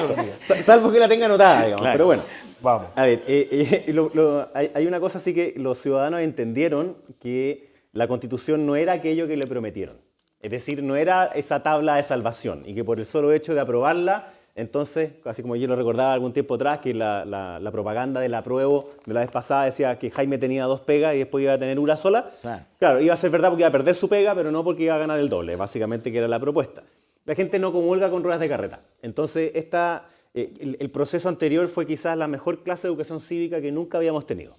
Salvo 0.64 0.90
que 0.90 0.98
la 0.98 1.08
tenga 1.08 1.26
anotada, 1.26 1.64
digamos. 1.64 1.86
Pero 1.92 2.06
bueno. 2.06 2.22
Vamos. 2.60 2.88
A 2.96 3.04
ver, 3.04 3.22
eh, 3.28 3.84
eh, 3.86 4.48
hay, 4.54 4.72
hay 4.74 4.86
una 4.86 4.98
cosa 4.98 5.18
así 5.18 5.32
que 5.32 5.54
los 5.56 5.78
ciudadanos 5.78 6.20
entendieron 6.20 6.96
que 7.20 7.72
la 7.92 8.08
constitución 8.08 8.66
no 8.66 8.74
era 8.76 8.94
aquello 8.94 9.28
que 9.28 9.36
le 9.36 9.46
prometieron. 9.46 10.05
Es 10.46 10.52
decir, 10.52 10.80
no 10.80 10.94
era 10.94 11.26
esa 11.34 11.60
tabla 11.64 11.96
de 11.96 12.04
salvación 12.04 12.62
y 12.66 12.72
que 12.72 12.84
por 12.84 13.00
el 13.00 13.06
solo 13.06 13.32
hecho 13.32 13.52
de 13.52 13.58
aprobarla, 13.58 14.30
entonces, 14.54 15.10
así 15.24 15.42
como 15.42 15.56
yo 15.56 15.66
lo 15.66 15.74
recordaba 15.74 16.12
algún 16.12 16.32
tiempo 16.32 16.54
atrás, 16.54 16.78
que 16.78 16.94
la, 16.94 17.68
propaganda 17.72 18.20
del 18.20 18.32
apruebo 18.32 18.88
de 19.06 19.12
la 19.12 19.22
vez 19.22 19.30
pasada 19.32 19.64
decía 19.64 19.98
que 19.98 20.08
Jaime 20.08 20.38
tenía 20.38 20.66
dos 20.66 20.82
pegas 20.82 21.16
y 21.16 21.18
después 21.18 21.42
iba 21.42 21.54
a 21.54 21.58
tener 21.58 21.80
una 21.80 21.96
sola. 21.96 22.30
Claro. 22.78 23.00
iba 23.00 23.12
a 23.12 23.16
ser 23.16 23.30
verdad 23.30 23.48
porque 23.48 23.62
iba 23.62 23.70
a 23.70 23.72
perder 23.72 23.96
su 23.96 24.08
pega, 24.08 24.36
pero 24.36 24.52
no 24.52 24.62
porque 24.62 24.84
iba 24.84 24.94
a 24.94 24.98
ganar 24.98 25.18
el 25.18 25.28
doble, 25.28 25.56
básicamente 25.56 26.12
que 26.12 26.18
era 26.18 26.28
la 26.28 26.38
propuesta. 26.38 26.84
La 27.24 27.34
gente 27.34 27.58
no 27.58 27.72
comulga 27.72 28.08
con 28.08 28.22
ruedas 28.22 28.38
de 28.38 28.48
carreta. 28.48 28.82
Entonces, 29.02 29.50
esta, 29.52 30.10
eh, 30.32 30.76
el, 30.78 30.90
proceso 30.90 31.28
anterior 31.28 31.66
fue 31.66 31.86
quizás 31.86 32.16
la 32.16 32.28
mejor 32.28 32.62
clase 32.62 32.86
de 32.86 32.92
educación 32.92 33.20
cívica 33.20 33.60
que 33.60 33.72
nunca 33.72 33.98
habíamos 33.98 34.24
tenido. 34.26 34.54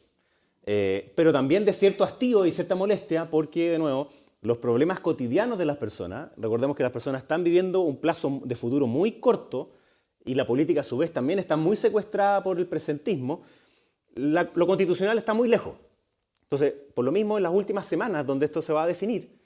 Eh, 0.65 1.13
pero 1.15 1.32
también 1.32 1.63
de 1.63 1.71
cierto 1.71 2.04
hastío 2.04 2.45
y 2.45 2.52
cierta 2.52 2.76
molestia, 2.76 3.30
porque, 3.32 3.71
de 3.71 3.80
nuevo, 3.80 4.10
los 4.41 4.58
problemas 4.60 5.00
cotidianos 5.00 5.58
de 5.58 5.65
las 5.65 5.78
personas, 5.78 6.30
recordemos 6.38 6.76
que 6.76 6.84
las 6.84 6.91
personas 6.91 7.23
están 7.23 7.43
viviendo 7.43 7.82
un 7.82 7.97
plazo 7.97 8.41
de 8.43 8.56
futuro 8.56 8.88
muy 8.88 9.13
corto 9.13 9.71
y 10.26 10.36
la 10.36 10.45
política 10.45 10.82
a 10.82 10.84
su 10.84 10.97
vez 10.97 11.12
también 11.12 11.39
está 11.39 11.56
muy 11.56 11.76
secuestrada 11.76 12.43
por 12.43 12.58
el 12.58 12.67
presentismo, 12.67 13.41
lo 14.15 14.67
constitucional 14.67 15.17
está 15.17 15.34
muy 15.34 15.47
lejos. 15.47 15.76
Entonces, 16.43 16.73
por 16.93 17.04
lo 17.04 17.12
mismo, 17.12 17.38
en 17.38 17.43
las 17.43 17.54
últimas 17.54 17.86
semanas 17.86 18.26
donde 18.26 18.45
esto 18.45 18.62
se 18.62 18.73
va 18.73 18.84
a 18.84 18.88
definir, 18.88 19.38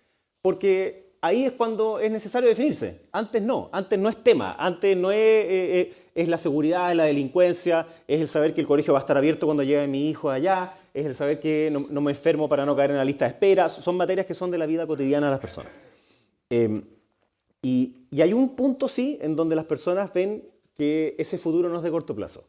porque 0.41 1.15
ahí 1.21 1.45
es 1.45 1.54
cuando 1.54 1.99
es 1.99 2.12
necesario 2.12 2.49
definirse. 2.49 3.01
Antes 3.12 3.41
no, 3.41 3.69
antes 3.71 3.97
no 3.97 4.10
es 4.10 4.17
tema, 4.23 4.56
antes 4.58 4.97
no 4.97 5.12
es, 5.12 5.17
eh, 5.17 5.80
eh, 5.80 5.93
es 6.13 6.27
la 6.27 6.38
seguridad, 6.38 6.91
es 6.91 6.97
la 6.97 7.06
delincuencia, 7.06 7.88
es 8.08 8.21
el 8.21 8.27
saber 8.27 8.54
que 8.54 8.62
el 8.62 8.67
colegio 8.67 8.93
va 8.93 8.99
a 8.99 9.01
estar 9.01 9.17
abierto 9.17 9.45
cuando 9.45 9.63
llegue 9.63 9.88
mi 9.88 10.10
hijo 10.10 10.30
allá, 10.30 10.73
es 10.93 11.06
el 11.06 11.15
saber 11.15 11.39
que 11.39 11.69
no, 11.71 12.01
me 12.01 12.12
enfermo 12.12 12.49
para 12.49 12.65
no 12.65 12.75
caer 12.75 12.91
en 12.91 12.97
la 12.97 13.06
lista 13.06 13.25
de 13.25 13.30
espera. 13.32 13.69
Son 13.69 13.95
materias 13.95 14.25
que 14.25 14.34
son 14.34 14.51
de 14.51 14.58
la 14.58 14.65
vida 14.65 14.86
cotidiana 14.86 15.27
de 15.27 15.32
las 15.32 15.39
personas. 15.39 15.71
Em, 16.49 16.84
y, 17.62 18.08
y 18.12 18.21
hay 18.21 18.34
un 18.34 18.56
punto, 18.56 18.88
sí, 18.88 19.17
en 19.21 19.36
donde 19.36 19.56
las 19.56 19.65
personas 19.65 20.12
ven 20.13 20.43
que 20.75 21.15
ese 21.17 21.38
futuro 21.38 21.69
no 21.69 21.77
es 21.77 21.84
de 21.84 21.91
corto 21.91 22.15
plazo, 22.15 22.45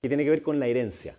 que 0.00 0.08
tiene 0.08 0.24
que 0.24 0.30
ver 0.30 0.42
con 0.42 0.58
la 0.58 0.66
herencia. 0.66 1.18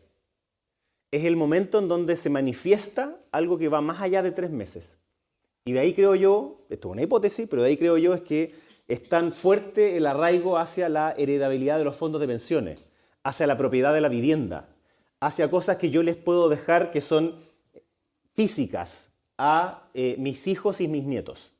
Es 1.12 1.24
el 1.26 1.36
momento 1.36 1.80
en 1.80 1.88
donde 1.88 2.16
se 2.16 2.30
manifiesta 2.30 3.18
algo 3.32 3.58
que 3.58 3.70
va 3.70 3.82
más 3.82 4.02
allá 4.02 4.24
de 4.24 4.32
tres 4.32 4.50
meses. 4.50 4.98
Y 5.66 5.74
de 5.74 5.80
ahí 5.80 5.94
creo 5.94 6.16
yo, 6.16 6.66
esto 6.70 6.90
es 6.90 6.92
una 6.94 7.02
hipótesis, 7.02 7.48
pero 7.50 7.64
de 7.64 7.70
ahí 7.70 7.78
creo 7.78 7.98
yo 7.98 8.14
es 8.14 8.22
que 8.22 8.54
es 8.88 9.08
tan 9.10 9.32
fuerte 9.32 9.98
el 9.98 10.06
arraigo 10.06 10.58
hacia 10.58 10.90
la 10.90 11.14
heredabilidad 11.18 11.78
de 11.78 11.84
los 11.84 11.96
fondos 11.96 12.22
de 12.22 12.28
pensiones, 12.28 12.88
hacia 13.24 13.48
la 13.48 13.58
propiedad 13.58 13.94
de 13.94 14.02
la 14.02 14.10
vivienda, 14.10 14.75
hacia 15.20 15.50
cosas 15.50 15.78
que 15.78 15.90
yo 15.90 16.04
les 16.04 16.16
puedo 16.16 16.50
dejar 16.50 16.92
que 16.92 17.02
son 17.02 17.36
físicas 18.34 19.12
a 19.38 19.90
eh, 19.94 20.16
mis 20.18 20.48
hijos 20.48 20.82
y 20.82 20.88
mis 20.88 21.04
nietos. 21.04 21.52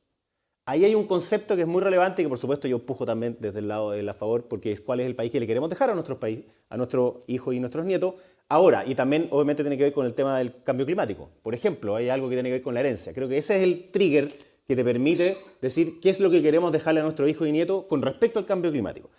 Ahí 0.68 0.84
hay 0.84 0.94
un 0.94 1.06
concepto 1.06 1.54
que 1.54 1.62
es 1.62 1.68
muy 1.68 1.80
relevante 1.80 2.22
y 2.22 2.24
que 2.24 2.28
por 2.28 2.38
supuesto 2.38 2.66
yo 2.66 2.76
empujo 2.76 3.06
también 3.06 3.36
desde 3.38 3.60
el 3.60 3.68
lado 3.68 3.92
de 3.92 4.02
la 4.02 4.14
favor, 4.14 4.48
porque 4.48 4.72
es 4.72 4.80
cuál 4.80 5.00
es 5.00 5.06
el 5.06 5.14
país 5.14 5.30
que 5.30 5.38
le 5.38 5.46
queremos 5.46 5.70
dejar 5.70 5.90
a 5.90 5.94
nuestro 5.94 6.18
país, 6.18 6.40
a 6.68 6.76
nuestros 6.76 7.18
hijos 7.28 7.54
y 7.54 7.60
nuestros 7.60 7.86
nietos. 7.86 8.14
Ahora, 8.48 8.84
y 8.84 8.94
también 8.94 9.28
obviamente 9.30 9.62
tiene 9.62 9.76
que 9.76 9.84
ver 9.84 9.92
con 9.92 10.06
el 10.06 10.14
tema 10.14 10.38
del 10.38 10.62
cambio 10.64 10.84
climático. 10.84 11.30
Por 11.42 11.54
ejemplo, 11.54 11.94
hay 11.94 12.08
algo 12.08 12.28
que 12.28 12.34
tiene 12.34 12.48
que 12.48 12.54
ver 12.54 12.62
con 12.62 12.74
la 12.74 12.80
herencia. 12.80 13.12
Creo 13.12 13.28
que 13.28 13.38
ese 13.38 13.56
es 13.56 13.62
el 13.62 13.90
trigger 13.90 14.28
que 14.66 14.74
te 14.74 14.82
permite 14.82 15.38
decir 15.62 16.00
qué 16.00 16.10
es 16.10 16.18
lo 16.18 16.30
que 16.30 16.42
queremos 16.42 16.72
dejarle 16.72 17.00
a 17.00 17.04
nuestro 17.04 17.28
hijo 17.28 17.46
y 17.46 17.52
nieto 17.52 17.86
con 17.86 18.02
respecto 18.02 18.40
al 18.40 18.46
cambio 18.46 18.72
climático. 18.72 19.10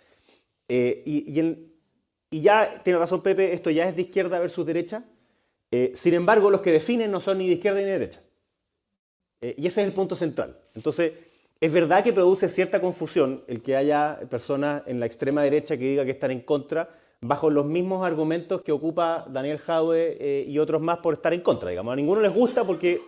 Eh, 0.68 1.02
y, 1.06 1.32
y 1.34 1.68
ya 2.30 2.82
tiene 2.82 2.98
razón 2.98 3.22
Pepe, 3.22 3.52
esto 3.52 3.70
ya 3.70 3.88
es 3.88 3.96
de 3.96 4.02
izquierda 4.02 4.38
versus 4.38 4.66
derecha. 4.66 5.04
Eh, 5.70 5.92
sin 5.94 6.14
embargo, 6.14 6.50
los 6.50 6.60
que 6.60 6.72
definen 6.72 7.10
no 7.10 7.20
son 7.20 7.38
ni 7.38 7.46
de 7.46 7.54
izquierda 7.54 7.78
ni 7.78 7.86
de 7.86 7.92
derecha. 7.92 8.22
Eh, 9.40 9.54
y 9.56 9.66
ese 9.66 9.82
es 9.82 9.88
el 9.88 9.94
punto 9.94 10.16
central. 10.16 10.58
Entonces, 10.74 11.12
es 11.60 11.72
verdad 11.72 12.04
que 12.04 12.12
produce 12.12 12.48
cierta 12.48 12.80
confusión 12.80 13.42
el 13.46 13.62
que 13.62 13.76
haya 13.76 14.20
personas 14.30 14.82
en 14.86 15.00
la 15.00 15.06
extrema 15.06 15.42
derecha 15.42 15.76
que 15.76 15.84
diga 15.84 16.04
que 16.04 16.12
están 16.12 16.30
en 16.30 16.40
contra 16.40 16.88
bajo 17.20 17.50
los 17.50 17.66
mismos 17.66 18.04
argumentos 18.04 18.62
que 18.62 18.70
ocupa 18.70 19.26
Daniel 19.28 19.58
Jaue 19.58 20.16
eh, 20.20 20.44
y 20.46 20.58
otros 20.58 20.80
más 20.80 20.98
por 20.98 21.14
estar 21.14 21.34
en 21.34 21.40
contra. 21.40 21.70
Digamos. 21.70 21.92
A 21.92 21.96
ninguno 21.96 22.20
les 22.20 22.32
gusta 22.32 22.64
porque, 22.64 23.00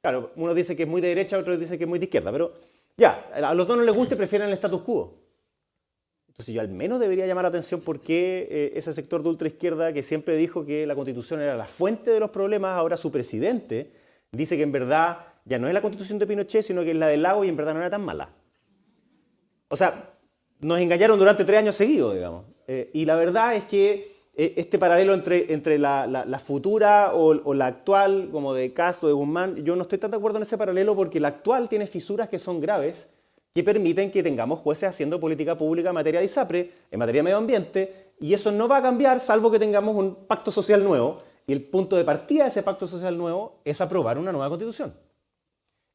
claro, 0.00 0.32
uno 0.36 0.54
dice 0.54 0.74
que 0.76 0.84
es 0.84 0.88
muy 0.88 1.00
de 1.00 1.08
derecha, 1.08 1.38
otro 1.38 1.56
dice 1.56 1.76
que 1.76 1.84
es 1.84 1.90
muy 1.90 1.98
de 1.98 2.06
izquierda, 2.06 2.32
pero 2.32 2.54
ya, 2.96 3.30
a 3.34 3.54
los 3.54 3.66
dos 3.66 3.76
no 3.76 3.84
les 3.84 3.94
gusta 3.94 4.14
y 4.14 4.18
prefieren 4.18 4.48
el 4.48 4.54
status 4.54 4.82
quo. 4.82 5.19
Entonces 6.40 6.54
yo 6.54 6.62
al 6.62 6.68
menos 6.68 7.00
debería 7.00 7.26
llamar 7.26 7.42
la 7.42 7.50
atención 7.50 7.82
por 7.82 8.00
qué 8.00 8.48
eh, 8.50 8.72
ese 8.74 8.94
sector 8.94 9.22
de 9.22 9.28
ultraizquierda 9.28 9.92
que 9.92 10.02
siempre 10.02 10.36
dijo 10.36 10.64
que 10.64 10.86
la 10.86 10.94
constitución 10.94 11.42
era 11.42 11.54
la 11.54 11.66
fuente 11.66 12.10
de 12.10 12.18
los 12.18 12.30
problemas, 12.30 12.78
ahora 12.78 12.96
su 12.96 13.12
presidente 13.12 13.92
dice 14.32 14.56
que 14.56 14.62
en 14.62 14.72
verdad 14.72 15.18
ya 15.44 15.58
no 15.58 15.68
es 15.68 15.74
la 15.74 15.82
constitución 15.82 16.18
de 16.18 16.26
Pinochet, 16.26 16.62
sino 16.62 16.82
que 16.82 16.92
es 16.92 16.96
la 16.96 17.08
del 17.08 17.20
lago 17.20 17.44
y 17.44 17.50
en 17.50 17.56
verdad 17.56 17.74
no 17.74 17.80
era 17.80 17.90
tan 17.90 18.02
mala. 18.02 18.30
O 19.68 19.76
sea, 19.76 20.14
nos 20.60 20.78
engañaron 20.78 21.18
durante 21.18 21.44
tres 21.44 21.58
años 21.58 21.76
seguidos, 21.76 22.14
digamos. 22.14 22.46
Eh, 22.66 22.88
y 22.94 23.04
la 23.04 23.16
verdad 23.16 23.54
es 23.54 23.64
que 23.64 24.10
eh, 24.34 24.54
este 24.56 24.78
paralelo 24.78 25.12
entre, 25.12 25.52
entre 25.52 25.78
la, 25.78 26.42
futura 26.42 27.12
o, 27.12 27.52
la 27.52 27.66
actual, 27.66 28.30
como 28.32 28.54
de 28.54 28.72
Castro, 28.72 29.08
de 29.08 29.14
Guzmán, 29.14 29.56
yo 29.62 29.76
no 29.76 29.82
estoy 29.82 29.98
tan 29.98 30.10
de 30.10 30.16
acuerdo 30.16 30.38
en 30.38 30.44
ese 30.44 30.56
paralelo 30.56 30.96
porque 30.96 31.20
la 31.20 31.28
actual 31.28 31.68
tiene 31.68 31.86
fisuras 31.86 32.30
que 32.30 32.38
son 32.38 32.62
graves 32.62 33.10
que 33.54 33.64
permiten 33.64 34.10
que 34.10 34.22
tengamos 34.22 34.60
jueces 34.60 34.88
haciendo 34.88 35.18
política 35.18 35.56
pública 35.56 35.88
en 35.88 35.94
materia 35.94 36.20
de 36.20 36.26
ISAPRE, 36.26 36.72
en 36.90 36.98
materia 36.98 37.20
de 37.20 37.24
medio 37.24 37.38
ambiente, 37.38 38.12
y 38.20 38.34
eso 38.34 38.52
no 38.52 38.68
va 38.68 38.78
a 38.78 38.82
cambiar 38.82 39.18
salvo 39.18 39.50
que 39.50 39.58
tengamos 39.58 39.96
un 39.96 40.26
pacto 40.26 40.52
social 40.52 40.84
nuevo, 40.84 41.18
y 41.46 41.52
el 41.52 41.62
punto 41.62 41.96
de 41.96 42.04
partida 42.04 42.44
de 42.44 42.50
ese 42.50 42.62
pacto 42.62 42.86
social 42.86 43.16
nuevo 43.16 43.60
es 43.64 43.80
aprobar 43.80 44.18
una 44.18 44.30
nueva 44.30 44.48
constitución. 44.48 44.94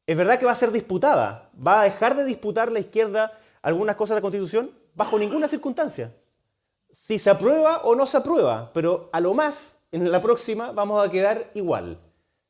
Es 0.06 0.16
verdad 0.16 0.38
que 0.38 0.44
va 0.44 0.52
a 0.52 0.56
ser 0.56 0.70
disputada, 0.70 1.50
va 1.66 1.80
a 1.80 1.84
dejar 1.84 2.14
de 2.14 2.24
disputar 2.24 2.70
la 2.70 2.80
izquierda 2.80 3.32
algunas 3.62 3.96
cosas 3.96 4.10
de 4.10 4.14
la 4.16 4.22
constitución 4.22 4.70
bajo 4.94 5.18
ninguna 5.18 5.48
circunstancia. 5.48 6.14
Si 6.92 7.18
se 7.18 7.30
aprueba 7.30 7.78
o 7.84 7.94
no 7.94 8.06
se 8.06 8.18
aprueba, 8.18 8.70
pero 8.72 9.08
a 9.12 9.20
lo 9.20 9.34
más 9.34 9.80
en 9.92 10.10
la 10.10 10.20
próxima 10.20 10.72
vamos 10.72 11.04
a 11.04 11.10
quedar 11.10 11.50
igual. 11.54 11.98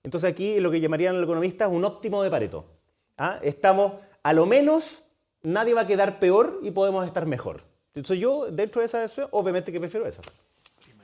Entonces 0.03 0.31
aquí 0.31 0.61
lo 0.61 0.71
que 0.71 0.81
llamarían 0.81 1.17
los 1.17 1.25
economistas 1.25 1.71
un 1.71 1.85
óptimo 1.85 2.23
de 2.23 2.31
Pareto. 2.31 2.65
¿Ah? 3.17 3.39
Estamos 3.43 3.93
a 4.27 4.33
lo 4.33 4.45
menos 4.45 5.05
nadie 5.45 5.73
va 5.73 5.83
a 5.83 5.87
quedar 5.87 6.19
peor 6.19 6.59
y 6.65 6.73
podemos 6.73 7.07
estar 7.07 7.27
mejor. 7.27 7.63
Entonces 7.95 8.19
yo, 8.19 8.51
dentro 8.51 8.81
de 8.81 8.87
esa 8.87 9.07
obviamente 9.31 9.71
que 9.71 9.79
prefiero 9.79 10.05
esa. 10.05 10.21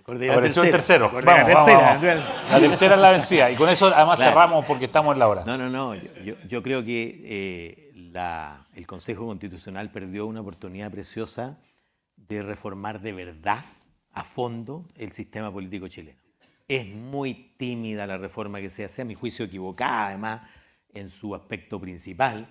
Apareció 0.04 0.64
el 0.64 0.72
tercero. 0.72 1.08
Vamos, 1.08 1.24
la, 1.24 1.46
tercera. 1.46 2.24
la 2.50 2.58
tercera 2.58 2.94
es 2.96 3.00
la 3.00 3.10
vencida. 3.12 3.48
Y 3.52 3.54
con 3.54 3.68
eso 3.68 3.86
además 3.94 4.18
cerramos 4.18 4.64
porque 4.64 4.86
estamos 4.86 5.12
en 5.12 5.20
la 5.20 5.28
hora. 5.28 5.44
No, 5.46 5.56
no, 5.56 5.70
no. 5.70 5.94
Yo, 6.48 6.62
creo 6.64 6.82
que 6.82 7.20
eh, 7.22 7.92
el 8.74 8.86
Consejo 8.88 9.24
Constitucional 9.24 9.92
perdió 9.92 10.26
una 10.26 10.40
oportunidad 10.40 10.90
preciosa 10.90 11.60
de 12.16 12.42
reformar 12.42 13.02
de 13.02 13.12
verdad, 13.12 13.64
a 14.10 14.24
fondo, 14.24 14.88
el 14.96 15.12
sistema 15.12 15.52
político 15.52 15.86
chileno. 15.86 16.20
Es 16.66 16.88
muy 16.88 17.54
tímida 17.56 18.04
la 18.04 18.18
reforma 18.18 18.60
que 18.60 18.68
se 18.68 18.84
hace, 18.84 19.02
a 19.02 19.04
mi 19.04 19.14
juicio 19.14 19.44
equivocada 19.44 20.08
además 20.08 20.40
en 20.92 21.08
su 21.08 21.36
aspecto 21.36 21.80
principal 21.80 22.50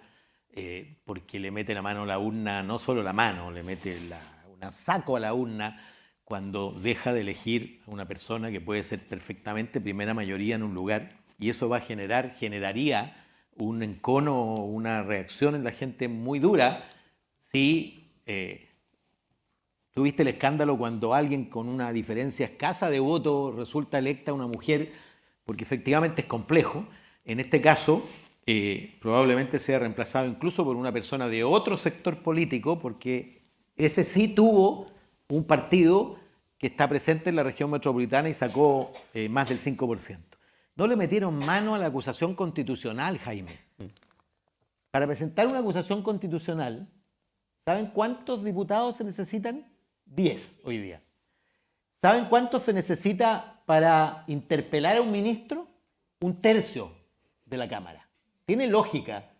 eh, 0.54 0.98
porque 1.06 1.40
le 1.40 1.52
mete 1.52 1.74
la 1.74 1.82
mano 1.82 2.04
a 2.04 2.06
la 2.06 2.20
urna, 2.20 2.64
no 2.64 2.80
solo 2.80 3.02
la 3.02 3.14
mano, 3.14 3.52
le 3.52 3.64
mete 3.64 3.98
una 4.54 4.72
saco 4.72 5.16
a 5.16 5.20
la 5.20 5.34
urna 5.34 5.82
cuando 6.24 6.72
deja 6.72 7.14
de 7.14 7.22
elegir 7.22 7.82
a 7.88 7.92
una 7.92 8.08
persona 8.08 8.52
que 8.52 8.62
puede 8.62 8.84
ser 8.84 9.00
perfectamente 9.00 9.82
primera 9.82 10.14
mayoría 10.14 10.56
en 10.56 10.64
un 10.64 10.74
lugar 10.74 11.12
y 11.38 11.50
eso 11.50 11.70
va 11.70 11.78
a 11.78 11.82
generar, 11.82 12.36
generaría 12.36 13.26
un 13.58 13.84
encono, 13.84 14.56
una 14.56 15.04
reacción 15.04 15.56
en 15.56 15.64
la 15.64 15.72
gente 15.72 16.08
muy 16.08 16.40
dura 16.40 16.88
si 17.38 18.14
eh, 18.26 18.70
tuviste 19.94 20.22
el 20.22 20.30
escándalo 20.30 20.78
cuando 20.78 21.14
alguien 21.14 21.46
con 21.46 21.68
una 21.68 21.92
diferencia 21.92 22.46
escasa 22.46 22.90
de 22.90 23.00
voto 23.00 23.52
resulta 23.52 24.00
electa 24.00 24.34
una 24.34 24.48
mujer, 24.48 24.92
porque 25.44 25.64
efectivamente 25.64 26.22
es 26.22 26.28
complejo. 26.28 26.86
En 27.26 27.40
este 27.40 27.62
caso, 27.62 28.08
eh, 28.46 28.98
probablemente 29.02 29.60
sea 29.60 29.80
reemplazado 29.80 30.28
incluso 30.28 30.64
por 30.64 30.76
una 30.76 30.92
persona 30.92 31.28
de 31.28 31.44
otro 31.44 31.78
sector 31.78 32.24
político, 32.24 32.80
porque 32.80 33.44
ese 33.76 34.04
sí 34.04 34.34
tuvo 34.34 34.88
un 35.30 35.46
partido 35.46 36.18
que 36.58 36.68
está 36.68 36.88
presente 36.88 37.30
en 37.30 37.36
la 37.36 37.44
región 37.44 37.72
metropolitana 37.72 38.30
y 38.30 38.34
sacó 38.34 38.94
eh, 39.14 39.30
más 39.30 39.50
del 39.50 39.60
5%. 39.60 40.20
No 40.76 40.88
le 40.88 40.96
metieron 40.96 41.38
mano 41.40 41.76
a 41.76 41.78
la 41.78 41.88
acusación 41.88 42.36
constitucional, 42.36 43.18
Jaime. 43.20 43.60
Para 44.92 45.08
presentar 45.08 45.48
una 45.48 45.60
acusación 45.60 46.04
constitucional, 46.04 46.88
¿saben 47.64 47.88
cuántos 47.88 48.44
diputados 48.44 48.98
se 48.98 49.04
necesitan? 49.04 49.66
10 50.06 50.60
hoy 50.64 50.78
día. 50.80 51.02
¿Saben 52.02 52.26
cuántos 52.26 52.64
se 52.64 52.74
necesita 52.74 53.62
para 53.66 54.24
interpelar 54.28 54.98
a 54.98 55.02
un 55.02 55.12
ministro? 55.12 55.68
Un 56.20 56.42
tercio 56.42 56.92
de 57.46 57.58
la 57.58 57.68
Cámara. 57.68 58.11
Tiene 58.52 58.68
lógica 58.68 59.32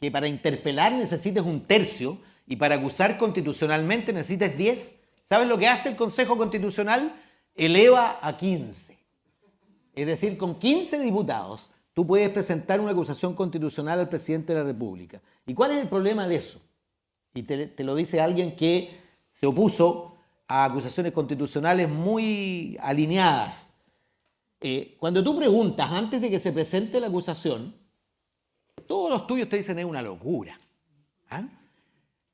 que 0.00 0.10
para 0.10 0.26
interpelar 0.26 0.90
necesites 0.94 1.42
un 1.42 1.66
tercio 1.66 2.16
y 2.46 2.56
para 2.56 2.76
acusar 2.76 3.18
constitucionalmente 3.18 4.10
necesites 4.10 4.56
10. 4.56 5.04
¿Sabes 5.22 5.48
lo 5.48 5.58
que 5.58 5.68
hace 5.68 5.90
el 5.90 5.96
Consejo 5.96 6.38
Constitucional? 6.38 7.14
Eleva 7.54 8.18
a 8.22 8.38
15. 8.38 8.96
Es 9.94 10.06
decir, 10.06 10.38
con 10.38 10.58
15 10.58 10.98
diputados 10.98 11.70
tú 11.92 12.06
puedes 12.06 12.30
presentar 12.30 12.80
una 12.80 12.92
acusación 12.92 13.34
constitucional 13.34 14.00
al 14.00 14.08
presidente 14.08 14.54
de 14.54 14.60
la 14.60 14.64
República. 14.64 15.20
¿Y 15.46 15.52
cuál 15.52 15.72
es 15.72 15.76
el 15.76 15.88
problema 15.90 16.26
de 16.26 16.36
eso? 16.36 16.58
Y 17.34 17.42
te, 17.42 17.84
lo 17.84 17.94
dice 17.94 18.18
alguien 18.18 18.56
que 18.56 18.98
se 19.28 19.44
opuso 19.44 20.16
a 20.48 20.64
acusaciones 20.64 21.12
constitucionales 21.12 21.86
muy 21.86 22.78
alineadas. 22.80 23.74
Eh, 24.62 24.96
cuando 24.98 25.22
tú 25.22 25.36
preguntas 25.36 25.90
antes 25.92 26.22
de 26.22 26.30
que 26.30 26.38
se 26.38 26.50
presente 26.50 26.98
la 26.98 27.08
acusación, 27.08 27.83
todos 28.86 29.10
los 29.10 29.26
tuyos 29.26 29.48
te 29.48 29.56
dicen 29.56 29.78
es 29.78 29.84
una 29.84 30.02
locura. 30.02 30.58
¿ah? 31.30 31.42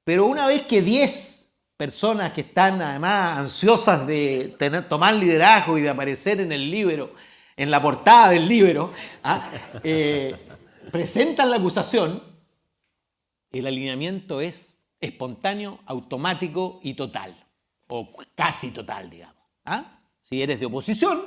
Pero 0.05 0.27
una 0.27 0.47
vez 0.47 0.67
que 0.67 0.83
10 0.83 1.51
personas 1.77 2.33
que 2.33 2.43
están 2.43 2.81
además 2.83 3.39
ansiosas 3.39 4.07
de 4.07 4.57
tomar 4.89 5.15
liderazgo 5.15 5.79
y 5.79 5.83
de 5.83 5.89
aparecer 5.89 6.41
en 6.41 6.53
el 6.53 6.71
libro, 6.71 7.15
en 7.57 7.71
la 7.71 7.81
portada 7.81 8.31
del 8.31 8.49
libro, 8.49 8.93
¿ah? 9.23 9.51
eh, 9.83 10.35
presentan 10.91 11.51
la 11.51 11.57
acusación, 11.57 12.23
el 13.53 13.67
alineamiento 13.67 14.41
es 14.41 14.79
espontáneo, 15.01 15.81
automático 15.87 16.81
y 16.83 16.95
total. 16.95 17.37
o 17.89 18.13
casi 18.35 18.71
total, 18.71 19.11
digamos. 19.11 19.43
¿ah? 19.65 20.01
Si 20.21 20.43
eres 20.43 20.61
de 20.61 20.67
oposición, 20.67 21.23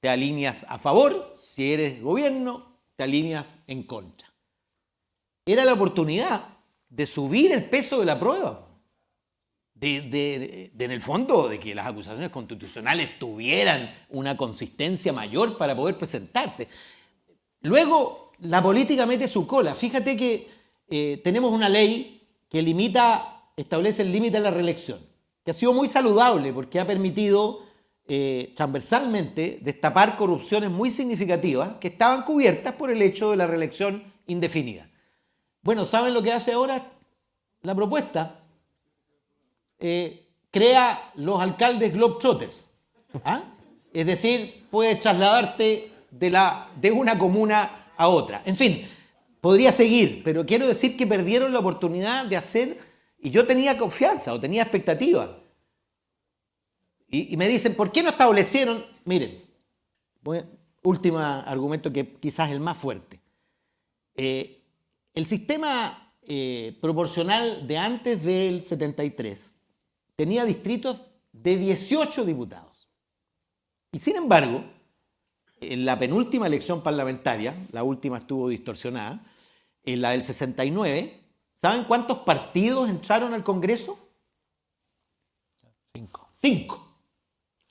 te 0.00 0.08
alineas 0.08 0.66
a 0.68 0.78
favor, 0.78 1.32
si 1.36 1.72
eres 1.72 2.02
gobierno, 2.02 2.71
te 3.02 3.08
alineas 3.08 3.56
en 3.66 3.82
contra. 3.82 4.28
Era 5.44 5.64
la 5.64 5.72
oportunidad 5.72 6.46
de 6.88 7.06
subir 7.06 7.50
el 7.52 7.68
peso 7.68 7.98
de 7.98 8.06
la 8.06 8.18
prueba. 8.18 8.68
De, 9.74 10.02
de- 10.02 10.70
de, 10.72 10.84
en 10.84 10.90
el 10.92 11.00
fondo, 11.00 11.48
de 11.48 11.58
que 11.58 11.74
las 11.74 11.88
acusaciones 11.88 12.30
constitucionales 12.30 13.18
tuvieran 13.18 13.92
una 14.10 14.36
consistencia 14.36 15.12
mayor 15.12 15.58
para 15.58 15.74
poder 15.74 15.98
presentarse. 15.98 16.68
Luego, 17.62 18.30
la 18.40 18.62
política 18.62 19.04
mete 19.06 19.26
su 19.26 19.44
cola. 19.46 19.74
Fíjate 19.74 20.16
que 20.16 20.48
eh, 20.88 21.20
tenemos 21.24 21.52
una 21.52 21.68
ley 21.68 22.22
que 22.48 22.62
limita, 22.62 23.50
establece 23.56 24.02
el 24.02 24.12
límite 24.12 24.36
a 24.36 24.40
la 24.40 24.50
reelección, 24.52 25.00
que 25.44 25.50
ha 25.50 25.54
sido 25.54 25.72
muy 25.72 25.88
saludable 25.88 26.52
porque 26.52 26.78
ha 26.78 26.86
permitido 26.86 27.66
eh, 28.08 28.52
transversalmente 28.56 29.60
destapar 29.62 30.16
corrupciones 30.16 30.70
muy 30.70 30.90
significativas 30.90 31.74
que 31.80 31.88
estaban 31.88 32.22
cubiertas 32.22 32.74
por 32.74 32.90
el 32.90 33.00
hecho 33.00 33.30
de 33.30 33.36
la 33.36 33.46
reelección 33.46 34.02
indefinida. 34.26 34.88
Bueno, 35.62 35.84
¿saben 35.84 36.12
lo 36.12 36.22
que 36.22 36.32
hace 36.32 36.52
ahora 36.52 36.90
la 37.62 37.74
propuesta? 37.74 38.40
Eh, 39.78 40.26
crea 40.50 41.12
los 41.14 41.40
alcaldes 41.40 41.92
Globetrotters. 41.92 42.68
¿ah? 43.24 43.44
Es 43.92 44.06
decir, 44.06 44.66
puedes 44.70 44.98
trasladarte 45.00 45.90
de, 46.10 46.38
de 46.80 46.92
una 46.92 47.16
comuna 47.16 47.86
a 47.96 48.08
otra. 48.08 48.42
En 48.44 48.56
fin, 48.56 48.86
podría 49.40 49.70
seguir, 49.70 50.22
pero 50.24 50.44
quiero 50.44 50.66
decir 50.66 50.96
que 50.96 51.06
perdieron 51.06 51.52
la 51.52 51.60
oportunidad 51.60 52.26
de 52.26 52.36
hacer, 52.36 52.78
y 53.20 53.30
yo 53.30 53.46
tenía 53.46 53.78
confianza 53.78 54.32
o 54.32 54.40
tenía 54.40 54.62
expectativa. 54.62 55.38
Y, 57.12 57.32
y 57.34 57.36
me 57.36 57.46
dicen, 57.46 57.74
¿por 57.76 57.92
qué 57.92 58.02
no 58.02 58.08
establecieron? 58.08 58.84
Miren, 59.04 59.44
voy- 60.22 60.42
último 60.82 61.18
argumento 61.18 61.92
que 61.92 62.14
quizás 62.14 62.48
es 62.48 62.54
el 62.56 62.60
más 62.60 62.76
fuerte. 62.78 63.20
Eh, 64.16 64.64
el 65.14 65.26
sistema 65.26 66.12
eh, 66.22 66.76
proporcional 66.80 67.66
de 67.68 67.78
antes 67.78 68.22
del 68.24 68.62
73 68.64 69.40
tenía 70.16 70.44
distritos 70.44 71.00
de 71.32 71.56
18 71.58 72.24
diputados. 72.24 72.88
Y 73.92 73.98
sin 74.00 74.16
embargo, 74.16 74.64
en 75.60 75.84
la 75.84 75.98
penúltima 75.98 76.46
elección 76.46 76.82
parlamentaria, 76.82 77.54
la 77.72 77.84
última 77.84 78.18
estuvo 78.18 78.48
distorsionada, 78.48 79.22
en 79.84 80.00
la 80.00 80.10
del 80.10 80.24
69, 80.24 81.20
¿saben 81.54 81.84
cuántos 81.84 82.18
partidos 82.20 82.88
entraron 82.88 83.34
al 83.34 83.44
Congreso? 83.44 83.98
Cinco. 85.94 86.28
Cinco. 86.34 86.91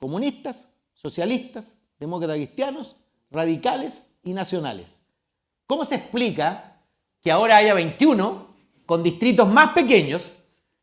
Comunistas, 0.02 0.66
socialistas, 0.94 1.64
demócratas 2.00 2.34
cristianos, 2.34 2.96
radicales 3.30 4.04
y 4.24 4.32
nacionales. 4.32 5.00
¿Cómo 5.68 5.84
se 5.84 5.94
explica 5.94 6.82
que 7.20 7.30
ahora 7.30 7.58
haya 7.58 7.72
21 7.72 8.48
con 8.84 9.04
distritos 9.04 9.46
más 9.46 9.72
pequeños 9.74 10.36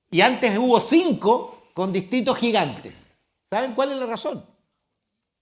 y 0.10 0.22
antes 0.22 0.58
hubo 0.58 0.80
5 0.80 1.72
con 1.74 1.92
distritos 1.92 2.38
gigantes? 2.38 3.06
¿Saben 3.50 3.76
cuál 3.76 3.92
es 3.92 3.98
la 3.98 4.06
razón? 4.06 4.46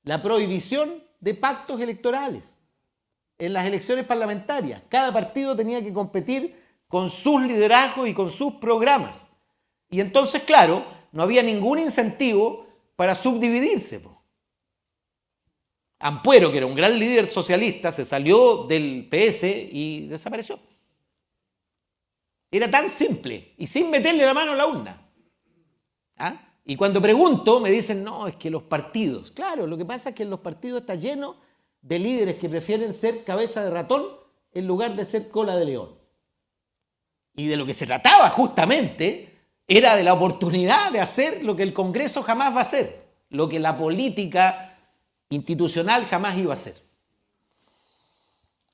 La 0.02 0.24
prohibición 0.24 1.04
de 1.20 1.36
pactos 1.36 1.80
electorales 1.80 2.58
en 3.38 3.54
las 3.54 3.68
elecciones 3.68 4.08
parlamentarias. 4.08 4.82
Cada 4.90 5.14
partido 5.14 5.56
tenía 5.56 5.84
que 5.84 5.94
competir 5.94 6.60
con 6.88 7.12
sus 7.12 7.44
liderazgos 7.44 8.08
y 8.08 8.16
con 8.16 8.32
sus 8.32 8.54
programas. 8.54 9.28
Y 9.92 10.02
entonces, 10.02 10.42
claro, 10.42 10.84
no 11.12 11.22
había 11.22 11.44
ningún 11.44 11.78
incentivo 11.78 12.67
para 12.98 13.16
subdividirse. 13.16 14.02
Ampuero, 16.00 16.52
que 16.52 16.58
era 16.58 16.66
un 16.66 16.76
gran 16.76 17.00
líder 17.00 17.30
socialista, 17.32 17.94
se 17.94 18.04
salió 18.04 18.66
del 18.66 19.08
PS 19.10 19.44
y 19.72 20.08
desapareció. 20.08 20.60
Era 22.52 22.70
tan 22.70 22.90
simple 22.90 23.54
y 23.58 23.68
sin 23.68 23.90
meterle 23.90 24.26
la 24.26 24.34
mano 24.34 24.52
a 24.52 24.56
la 24.56 24.68
urna. 24.68 25.10
¿Ah? 26.18 26.56
Y 26.66 26.76
cuando 26.76 27.02
pregunto, 27.02 27.60
me 27.60 27.72
dicen, 27.72 28.04
no, 28.04 28.28
es 28.28 28.36
que 28.36 28.50
los 28.50 28.64
partidos. 28.64 29.32
Claro, 29.32 29.68
lo 29.68 29.78
que 29.78 29.86
pasa 29.86 30.10
es 30.10 30.16
que 30.16 30.24
en 30.24 30.30
los 30.30 30.40
partidos 30.40 30.82
está 30.82 30.96
lleno 30.96 31.38
de 31.82 32.00
líderes 32.00 32.36
que 32.36 32.50
prefieren 32.50 32.94
ser 32.94 33.24
cabeza 33.24 33.64
de 33.64 33.70
ratón 33.70 34.08
en 34.52 34.68
lugar 34.68 34.96
de 34.96 35.06
ser 35.06 35.30
cola 35.30 35.56
de 35.56 35.66
león. 35.66 35.98
Y 37.36 37.46
de 37.46 37.58
lo 37.58 37.66
que 37.66 37.76
se 37.76 37.86
trataba 37.86 38.30
justamente 38.32 39.27
era 39.68 39.96
de 39.96 40.04
la 40.04 40.14
oportunidad 40.14 40.92
de 40.92 41.02
hacer 41.02 41.44
lo 41.44 41.56
que 41.56 41.64
el 41.64 41.74
Congreso 41.74 42.24
jamás 42.24 42.54
va 42.54 42.60
a 42.60 42.64
hacer, 42.64 43.04
lo 43.30 43.50
que 43.50 43.60
la 43.60 43.78
política 43.78 44.78
institucional 45.30 46.06
jamás 46.06 46.38
iba 46.38 46.52
a 46.52 46.54
hacer. 46.54 46.82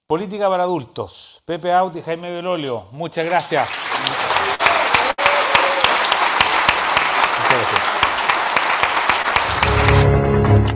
Política 0.06 0.48
para 0.50 0.64
adultos. 0.64 1.42
Pepe 1.46 1.74
Out 1.74 1.96
y 1.96 2.02
Jaime 2.02 2.30
Belolio. 2.30 2.86
Muchas 2.92 3.26
gracias. 3.26 3.68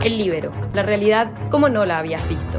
El 0.02 0.18
Libero, 0.18 0.50
la 0.72 0.82
realidad 0.82 1.30
como 1.50 1.68
no 1.68 1.84
la 1.84 1.98
habías 1.98 2.26
visto. 2.28 2.58